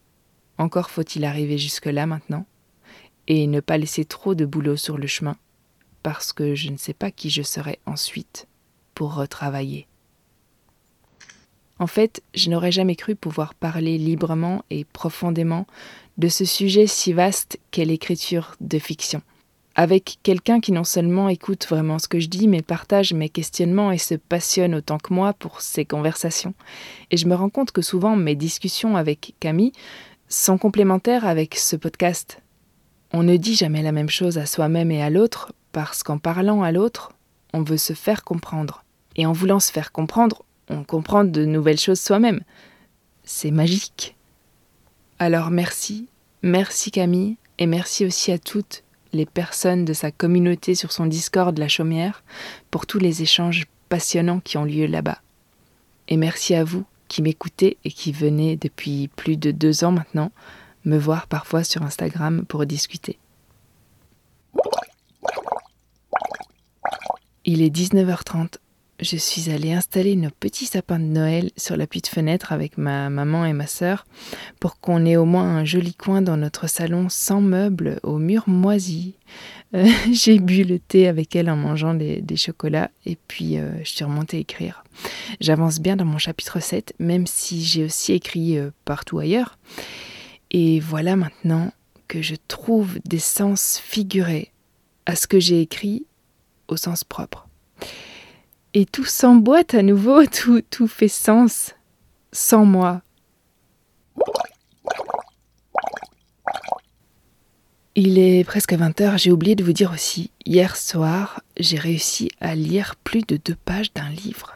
Encore 0.57 0.91
faut-il 0.91 1.25
arriver 1.25 1.59
jusque-là 1.59 2.07
maintenant 2.07 2.47
et 3.27 3.47
ne 3.47 3.61
pas 3.61 3.79
laisser 3.79 4.05
trop 4.05 4.35
de 4.35 4.47
boulot 4.47 4.77
sur 4.77 4.97
le 4.97 5.07
chemin 5.07 5.37
parce 6.03 6.33
que 6.33 6.55
je 6.55 6.71
ne 6.71 6.77
sais 6.77 6.95
pas 6.95 7.11
qui 7.11 7.31
je 7.31 7.43
serai 7.43 7.81
ensuite 7.85 8.47
pour 8.95 9.15
retravailler. 9.15 9.87
En 11.79 11.87
fait, 11.87 12.23
je 12.35 12.51
n'aurais 12.51 12.73
jamais 12.73 12.97
cru 12.97 13.15
pouvoir 13.15 13.55
parler 13.55 13.99
librement 13.99 14.65
et 14.71 14.85
profondément 14.85 15.67
de 16.17 16.29
ce 16.29 16.45
sujet 16.45 16.87
si 16.87 17.13
vaste 17.13 17.59
qu'est 17.71 17.85
l'écriture 17.85 18.57
de 18.61 18.79
fiction, 18.79 19.23
avec 19.77 20.19
quelqu'un 20.25 20.59
qui 20.59 20.73
non 20.73 20.83
seulement 20.83 21.29
écoute 21.29 21.67
vraiment 21.69 22.01
ce 22.01 22.09
que 22.09 22.19
je 22.19 22.29
dis, 22.29 22.49
mais 22.49 22.63
partage 22.63 23.13
mes 23.13 23.29
questionnements 23.29 23.93
et 23.93 23.99
se 23.99 24.17
passionne 24.17 24.75
autant 24.75 24.99
que 24.99 25.15
moi 25.15 25.33
pour 25.33 25.61
ces 25.61 25.85
conversations. 25.85 26.55
Et 27.13 27.17
je 27.17 27.29
me 27.29 27.37
rends 27.37 27.51
compte 27.51 27.71
que 27.71 27.83
souvent 27.83 28.17
mes 28.17 28.35
discussions 28.35 28.97
avec 28.97 29.35
Camille 29.39 29.73
sont 30.29 30.59
complémentaires 30.59 31.25
avec 31.25 31.55
ce 31.55 31.77
podcast. 31.77 32.43
On 33.13 33.23
ne 33.23 33.37
dit 33.37 33.55
jamais 33.55 33.83
la 33.83 33.93
même 33.93 34.11
chose 34.11 34.37
à 34.37 34.47
soi-même 34.47 34.91
et 34.91 35.03
à 35.03 35.11
l'autre, 35.11 35.53
parce 35.71 36.03
qu'en 36.03 36.19
parlant 36.19 36.63
à 36.63 36.73
l'autre, 36.73 37.13
on 37.55 37.63
veut 37.63 37.79
se 37.79 37.93
faire 37.93 38.25
comprendre. 38.25 38.85
Et 39.17 39.27
en 39.27 39.33
voulant 39.33 39.61
se 39.61 39.73
faire 39.73 39.93
comprendre, 39.93 40.45
on 40.71 40.85
comprend 40.85 41.25
de 41.25 41.45
nouvelles 41.45 41.79
choses 41.79 42.01
soi-même. 42.01 42.41
C'est 43.25 43.51
magique. 43.51 44.17
Alors 45.19 45.51
merci, 45.51 46.09
merci 46.43 46.91
Camille, 46.91 47.37
et 47.59 47.67
merci 47.67 48.07
aussi 48.07 48.33
à 48.33 48.39
toutes 48.39 48.85
les 49.13 49.27
personnes 49.27 49.85
de 49.85 49.93
sa 49.93 50.11
communauté 50.11 50.75
sur 50.75 50.93
son 50.93 51.07
Discord 51.07 51.57
La 51.59 51.69
Chaumière 51.69 52.23
pour 52.71 52.87
tous 52.87 52.99
les 52.99 53.23
échanges 53.23 53.67
passionnants 53.89 54.41
qui 54.41 54.59
ont 54.59 54.65
lieu 54.65 54.87
là-bas. 54.87 55.19
Et 56.09 56.17
merci 56.17 56.55
à 56.55 56.65
vous 56.65 56.85
qui 57.09 57.23
m'écoutez 57.23 57.79
et 57.85 57.91
qui 57.91 58.13
venez 58.13 58.57
depuis 58.57 59.09
plus 59.09 59.37
de 59.37 59.51
deux 59.51 59.85
ans 59.85 59.93
maintenant 59.93 60.31
me 60.85 60.99
voir 60.99 61.27
parfois 61.27 61.65
sur 61.65 61.83
Instagram 61.83 62.45
pour 62.47 62.65
discuter. 62.67 63.19
Il 67.45 67.63
est 67.63 67.75
19h30 67.75 68.57
je 69.01 69.17
suis 69.17 69.51
allée 69.51 69.73
installer 69.73 70.17
nos 70.17 70.31
petits 70.31 70.67
sapins 70.67 70.99
de 70.99 71.05
Noël 71.05 71.51
sur 71.57 71.77
la 71.77 71.87
petite 71.87 72.09
fenêtre 72.09 72.53
avec 72.53 72.79
ma 72.79 73.11
maman 73.11 73.45
et 73.45 73.53
ma 73.53 73.67
sœur 73.67 74.07
pour 74.59 74.81
qu'on 74.81 75.07
ait 75.07 75.17
au 75.17 75.25
moins 75.25 75.57
un 75.57 75.65
joli 75.65 75.95
coin 75.95 76.21
dans 76.21 76.37
notre 76.37 76.67
salon 76.67 77.09
sans 77.09 77.41
meubles, 77.41 78.01
aux 78.03 78.19
murs 78.19 78.49
moisis. 78.49 79.13
Euh, 79.75 79.87
j'ai 80.13 80.41
bu 80.41 80.65
le 80.65 80.81
thé 80.81 81.07
avec 81.07 81.37
elle 81.37 81.49
en 81.49 81.57
mangeant 81.57 81.95
des, 81.95 82.25
chocolats 82.37 82.91
et 83.07 83.17
puis 83.29 83.59
euh, 83.59 83.71
je 83.85 83.91
suis 83.91 84.05
remontée 84.05 84.41
écrire. 84.41 84.83
J'avance 85.41 85.79
bien 85.79 85.95
dans 85.95 86.05
mon 86.05 86.19
chapitre 86.19 86.61
7, 86.61 86.95
même 86.99 87.27
si 87.27 87.63
j'ai 87.65 87.85
aussi 87.85 88.13
écrit 88.13 88.59
euh, 88.59 88.71
partout 88.85 89.19
ailleurs. 89.21 89.59
Et 90.51 90.81
voilà 90.81 91.15
maintenant 91.15 91.73
que 92.09 92.21
je 92.21 92.35
trouve 92.49 92.99
des 93.05 93.19
sens 93.19 93.79
figurés 93.79 94.51
à 95.07 95.15
ce 95.15 95.27
que 95.27 95.39
j'ai 95.39 95.61
écrit 95.61 96.07
au 96.67 96.77
sens 96.77 97.05
propre. 97.05 97.48
Et 98.75 98.87
tout 98.87 99.05
s'emboîte 99.05 99.75
à 99.75 99.83
nouveau, 99.83 100.25
tout, 100.27 100.63
tout 100.71 100.89
fait 100.89 101.09
sens 101.09 101.75
sans 102.33 102.65
moi. 102.65 103.03
Il 107.95 108.19
est 108.19 108.45
presque 108.45 108.75
20h, 108.75 109.19
j'ai 109.19 109.33
oublié 109.33 109.57
de 109.57 109.65
vous 109.65 109.73
dire 109.73 109.91
aussi, 109.93 110.31
hier 110.47 110.77
soir, 110.77 111.43
j'ai 111.59 111.79
réussi 111.79 112.31
à 112.41 112.55
lire 112.55 112.95
plus 113.03 113.23
de 113.23 113.37
deux 113.37 113.57
pages 113.57 113.93
d'un 113.93 114.09
livre. 114.09 114.55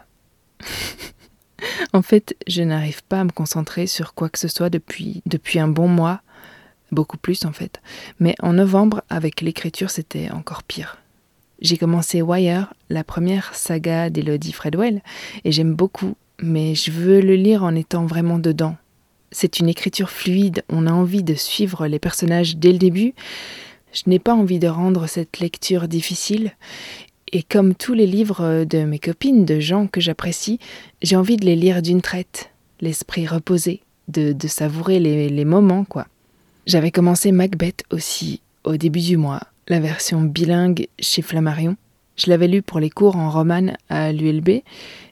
en 1.92 2.02
fait, 2.02 2.36
je 2.46 2.62
n'arrive 2.62 3.02
pas 3.02 3.20
à 3.20 3.24
me 3.24 3.32
concentrer 3.32 3.88
sur 3.88 4.14
quoi 4.14 4.28
que 4.28 4.38
ce 4.38 4.46
soit 4.46 4.70
depuis, 4.70 5.22
depuis 5.26 5.58
un 5.58 5.66
bon 5.66 5.88
mois, 5.88 6.20
beaucoup 6.92 7.16
plus 7.16 7.44
en 7.44 7.52
fait. 7.52 7.82
Mais 8.20 8.36
en 8.40 8.52
novembre, 8.52 9.02
avec 9.10 9.40
l'écriture, 9.40 9.90
c'était 9.90 10.30
encore 10.30 10.62
pire. 10.62 11.01
J'ai 11.62 11.76
commencé 11.76 12.22
Wire, 12.22 12.74
la 12.90 13.04
première 13.04 13.54
saga 13.54 14.10
d'Elodie 14.10 14.52
Fredwell, 14.52 15.00
et 15.44 15.52
j'aime 15.52 15.74
beaucoup, 15.74 16.16
mais 16.42 16.74
je 16.74 16.90
veux 16.90 17.20
le 17.20 17.36
lire 17.36 17.62
en 17.62 17.76
étant 17.76 18.04
vraiment 18.04 18.40
dedans. 18.40 18.74
C'est 19.30 19.60
une 19.60 19.68
écriture 19.68 20.10
fluide, 20.10 20.64
on 20.68 20.88
a 20.88 20.92
envie 20.92 21.22
de 21.22 21.34
suivre 21.34 21.86
les 21.86 22.00
personnages 22.00 22.56
dès 22.56 22.72
le 22.72 22.78
début. 22.78 23.14
Je 23.92 24.02
n'ai 24.08 24.18
pas 24.18 24.34
envie 24.34 24.58
de 24.58 24.66
rendre 24.66 25.06
cette 25.06 25.38
lecture 25.38 25.86
difficile, 25.86 26.50
et 27.30 27.44
comme 27.44 27.76
tous 27.76 27.94
les 27.94 28.08
livres 28.08 28.64
de 28.64 28.82
mes 28.82 28.98
copines, 28.98 29.44
de 29.44 29.60
gens 29.60 29.86
que 29.86 30.00
j'apprécie, 30.00 30.58
j'ai 31.00 31.14
envie 31.14 31.36
de 31.36 31.44
les 31.44 31.56
lire 31.56 31.80
d'une 31.80 32.02
traite, 32.02 32.50
l'esprit 32.80 33.28
reposé, 33.28 33.82
de, 34.08 34.34
savourer 34.48 34.98
les, 34.98 35.44
moments, 35.44 35.84
quoi. 35.84 36.08
J'avais 36.66 36.90
commencé 36.90 37.30
Macbeth 37.30 37.84
aussi 37.92 38.40
au 38.64 38.76
début 38.76 39.00
du 39.00 39.16
mois, 39.16 39.42
la 39.68 39.80
version 39.80 40.22
bilingue 40.22 40.88
chez 40.98 41.22
Flammarion. 41.22 41.76
Je 42.16 42.28
l'avais 42.28 42.48
lu 42.48 42.62
pour 42.62 42.78
les 42.78 42.90
cours 42.90 43.16
en 43.16 43.30
romane 43.30 43.76
à 43.88 44.12
l'ULB. 44.12 44.62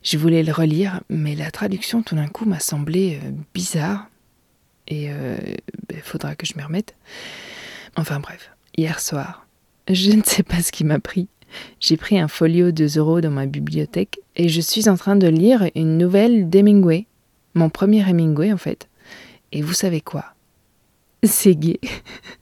Je 0.03 0.19
voulais 0.19 0.43
le 0.43 0.53
relire, 0.53 1.01
mais 1.09 1.35
la 1.35 1.51
traduction 1.51 2.03
tout 2.03 2.15
d'un 2.15 2.29
coup 2.29 2.45
m'a 2.45 2.61
semblé 2.61 3.19
euh, 3.23 3.31
bizarre. 3.55 4.09
Et 4.89 5.05
il 5.05 5.11
euh, 5.13 5.39
ben, 5.89 6.01
faudra 6.03 6.35
que 6.35 6.47
je 6.47 6.55
me 6.57 6.65
remette. 6.65 6.95
Enfin 7.97 8.21
bref, 8.21 8.51
hier 8.77 9.01
soir, 9.01 9.47
je 9.89 10.11
ne 10.13 10.23
sais 10.23 10.43
pas 10.43 10.63
ce 10.63 10.73
qui 10.73 10.85
m'a 10.85 10.99
pris. 10.99 11.29
J'ai 11.81 11.97
pris 11.97 12.19
un 12.19 12.29
folio 12.29 12.71
de 12.71 12.87
euros 12.99 13.21
dans 13.21 13.31
ma 13.31 13.47
bibliothèque 13.47 14.21
et 14.37 14.49
je 14.49 14.61
suis 14.61 14.89
en 14.89 14.97
train 14.97 15.17
de 15.17 15.27
lire 15.27 15.69
une 15.75 15.99
nouvelle 15.99 16.49
d'Hemingway. 16.49 17.07
Mon 17.55 17.71
premier 17.71 18.09
Hemingway 18.09 18.53
en 18.53 18.57
fait. 18.57 18.89
Et 19.53 19.63
vous 19.63 19.75
savez 19.75 20.01
quoi? 20.01 20.27
C'est 21.25 21.57
gay. 21.57 21.81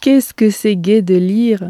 Qu'est-ce 0.00 0.32
que 0.32 0.50
c'est 0.50 0.76
gai 0.76 1.02
de 1.02 1.16
lire, 1.16 1.68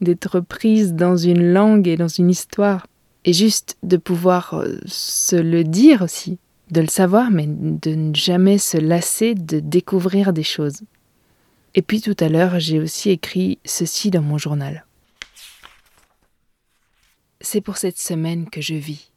d'être 0.00 0.40
prise 0.40 0.94
dans 0.94 1.16
une 1.16 1.52
langue 1.52 1.86
et 1.86 1.96
dans 1.96 2.08
une 2.08 2.30
histoire, 2.30 2.86
et 3.24 3.32
juste 3.32 3.76
de 3.82 3.96
pouvoir 3.96 4.54
euh, 4.54 4.78
se 4.86 5.36
le 5.36 5.62
dire 5.64 6.02
aussi, 6.02 6.38
de 6.70 6.80
le 6.80 6.88
savoir, 6.88 7.30
mais 7.30 7.46
de 7.46 7.94
ne 7.94 8.14
jamais 8.14 8.58
se 8.58 8.76
lasser 8.76 9.34
de 9.34 9.60
découvrir 9.60 10.32
des 10.32 10.42
choses. 10.42 10.82
Et 11.74 11.82
puis 11.82 12.00
tout 12.00 12.16
à 12.18 12.28
l'heure, 12.28 12.58
j'ai 12.58 12.80
aussi 12.80 13.10
écrit 13.10 13.58
ceci 13.64 14.10
dans 14.10 14.22
mon 14.22 14.38
journal. 14.38 14.84
C'est 17.40 17.60
pour 17.60 17.76
cette 17.76 17.98
semaine 17.98 18.50
que 18.50 18.60
je 18.60 18.74
vis, 18.74 19.12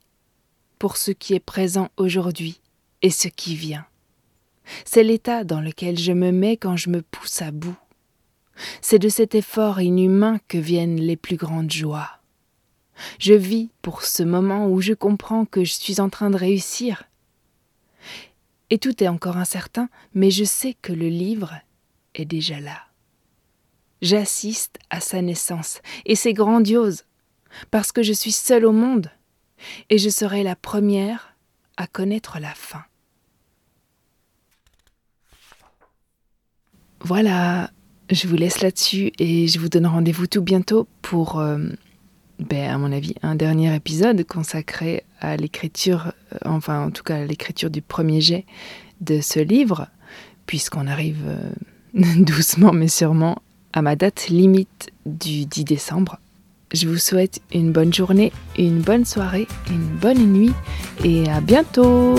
pour 0.78 0.97
ce 0.97 1.12
qui 1.12 1.34
est 1.34 1.39
présent 1.39 1.89
aujourd'hui 1.97 2.60
et 3.02 3.10
ce 3.10 3.28
qui 3.28 3.56
vient. 3.56 3.86
C'est 4.86 5.04
l'état 5.04 5.43
dans 5.43 5.60
lequel 5.60 5.97
je 5.97 6.12
me 6.12 6.32
mets 6.32 6.58
quand 6.58 6.78
je 6.78 6.89
me 6.89 7.02
pousse 7.02 7.41
à 7.41 7.52
bout, 7.52 7.78
c'est 8.82 9.00
de 9.00 9.10
cet 9.10 9.36
effort 9.36 9.82
inhumain 9.82 10.39
que 10.47 10.58
viennent 10.58 11.00
les 11.00 11.17
plus 11.17 11.38
grandes 11.38 11.71
joies. 11.71 12.10
Je 13.19 13.34
vis 13.34 13.69
pour 13.82 14.04
ce 14.04 14.24
moment 14.24 14.67
où 14.67 14.82
je 14.82 14.93
comprends 14.93 15.45
que 15.45 15.63
je 15.63 15.74
suis 15.74 16.00
en 16.00 16.10
train 16.10 16.30
de 16.30 16.38
réussir. 16.38 17.04
Et 18.70 18.78
tout 18.78 19.03
est 19.03 19.07
encore 19.07 19.38
incertain, 19.38 19.89
mais 20.14 20.32
je 20.32 20.43
sais 20.43 20.76
que 20.82 20.93
le 20.93 21.07
livre 21.07 21.53
est 22.16 22.26
déjà 22.26 22.59
là. 22.59 22.86
J'assiste 24.01 24.80
à 24.89 24.99
sa 24.99 25.22
naissance, 25.22 25.82
et 26.05 26.16
c'est 26.16 26.34
grandiose, 26.34 27.05
parce 27.70 27.91
que 27.91 28.01
je 28.01 28.14
suis 28.14 28.32
seule 28.32 28.66
au 28.66 28.72
monde, 28.72 29.12
et 29.89 29.97
je 29.97 30.09
serai 30.09 30.41
la 30.41 30.55
première 30.55 31.36
à 31.78 31.86
connaître 31.86 32.39
la 32.39 32.53
fin. 32.53 32.84
Voilà, 37.01 37.72
je 38.12 38.28
vous 38.28 38.36
laisse 38.36 38.62
là-dessus 38.62 39.12
et 39.20 39.47
je 39.47 39.59
vous 39.59 39.70
donne 39.70 39.88
rendez-vous 39.88 40.28
tout 40.28 40.41
bientôt 40.41 40.88
pour, 41.01 41.39
euh, 41.39 41.57
ben, 42.39 42.70
à 42.70 42.78
mon 42.78 42.91
avis, 42.91 43.16
un 43.22 43.36
dernier 43.36 43.74
épisode 43.74 44.26
consacré 44.26 45.03
à 45.20 45.38
l'écriture, 45.38 46.12
euh, 46.34 46.38
enfin 46.45 46.86
en 46.86 46.91
tout 46.91 47.03
cas 47.03 47.16
à 47.18 47.26
l'écriture 47.26 47.70
du 47.70 47.82
premier 47.82 48.22
jet 48.22 48.45
de 48.99 49.22
ce 49.22 49.39
livre, 49.39 49.88
puisqu'on 50.45 50.88
arrive 50.88 51.24
euh, 51.26 51.51
doucement 52.18 52.74
mais 52.74 52.89
sûrement 52.89 53.41
à 53.74 53.82
ma 53.82 53.95
date 53.95 54.28
limite 54.28 54.89
du 55.05 55.45
10 55.45 55.64
décembre. 55.64 56.20
Je 56.74 56.88
vous 56.88 56.97
souhaite 56.97 57.41
une 57.53 57.72
bonne 57.72 57.93
journée, 57.93 58.32
une 58.57 58.82
bonne 58.82 59.05
soirée, 59.05 59.47
une 59.70 59.88
bonne 59.97 60.32
nuit 60.32 60.53
et 61.03 61.30
à 61.30 61.41
bientôt 61.41 62.16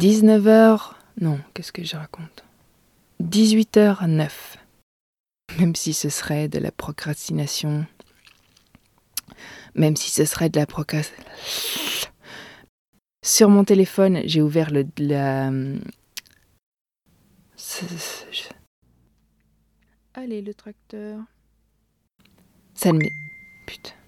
19h. 0.00 0.94
Non, 1.20 1.38
qu'est-ce 1.52 1.72
que 1.72 1.84
je 1.84 1.94
raconte? 1.94 2.42
18h09. 3.22 4.30
Même 5.58 5.74
si 5.74 5.92
ce 5.92 6.08
serait 6.08 6.48
de 6.48 6.58
la 6.58 6.72
procrastination. 6.72 7.84
Même 9.74 9.96
si 9.96 10.10
ce 10.10 10.24
serait 10.24 10.48
de 10.48 10.58
la 10.58 10.64
procrastination. 10.64 12.10
Sur 13.22 13.50
mon 13.50 13.62
téléphone, 13.64 14.22
j'ai 14.24 14.40
ouvert 14.40 14.70
le, 14.70 14.86
la. 14.96 15.50
Allez, 20.14 20.40
le 20.40 20.54
tracteur. 20.54 21.20
Ça 22.72 22.90
ne 22.90 23.00
Putain. 23.66 23.99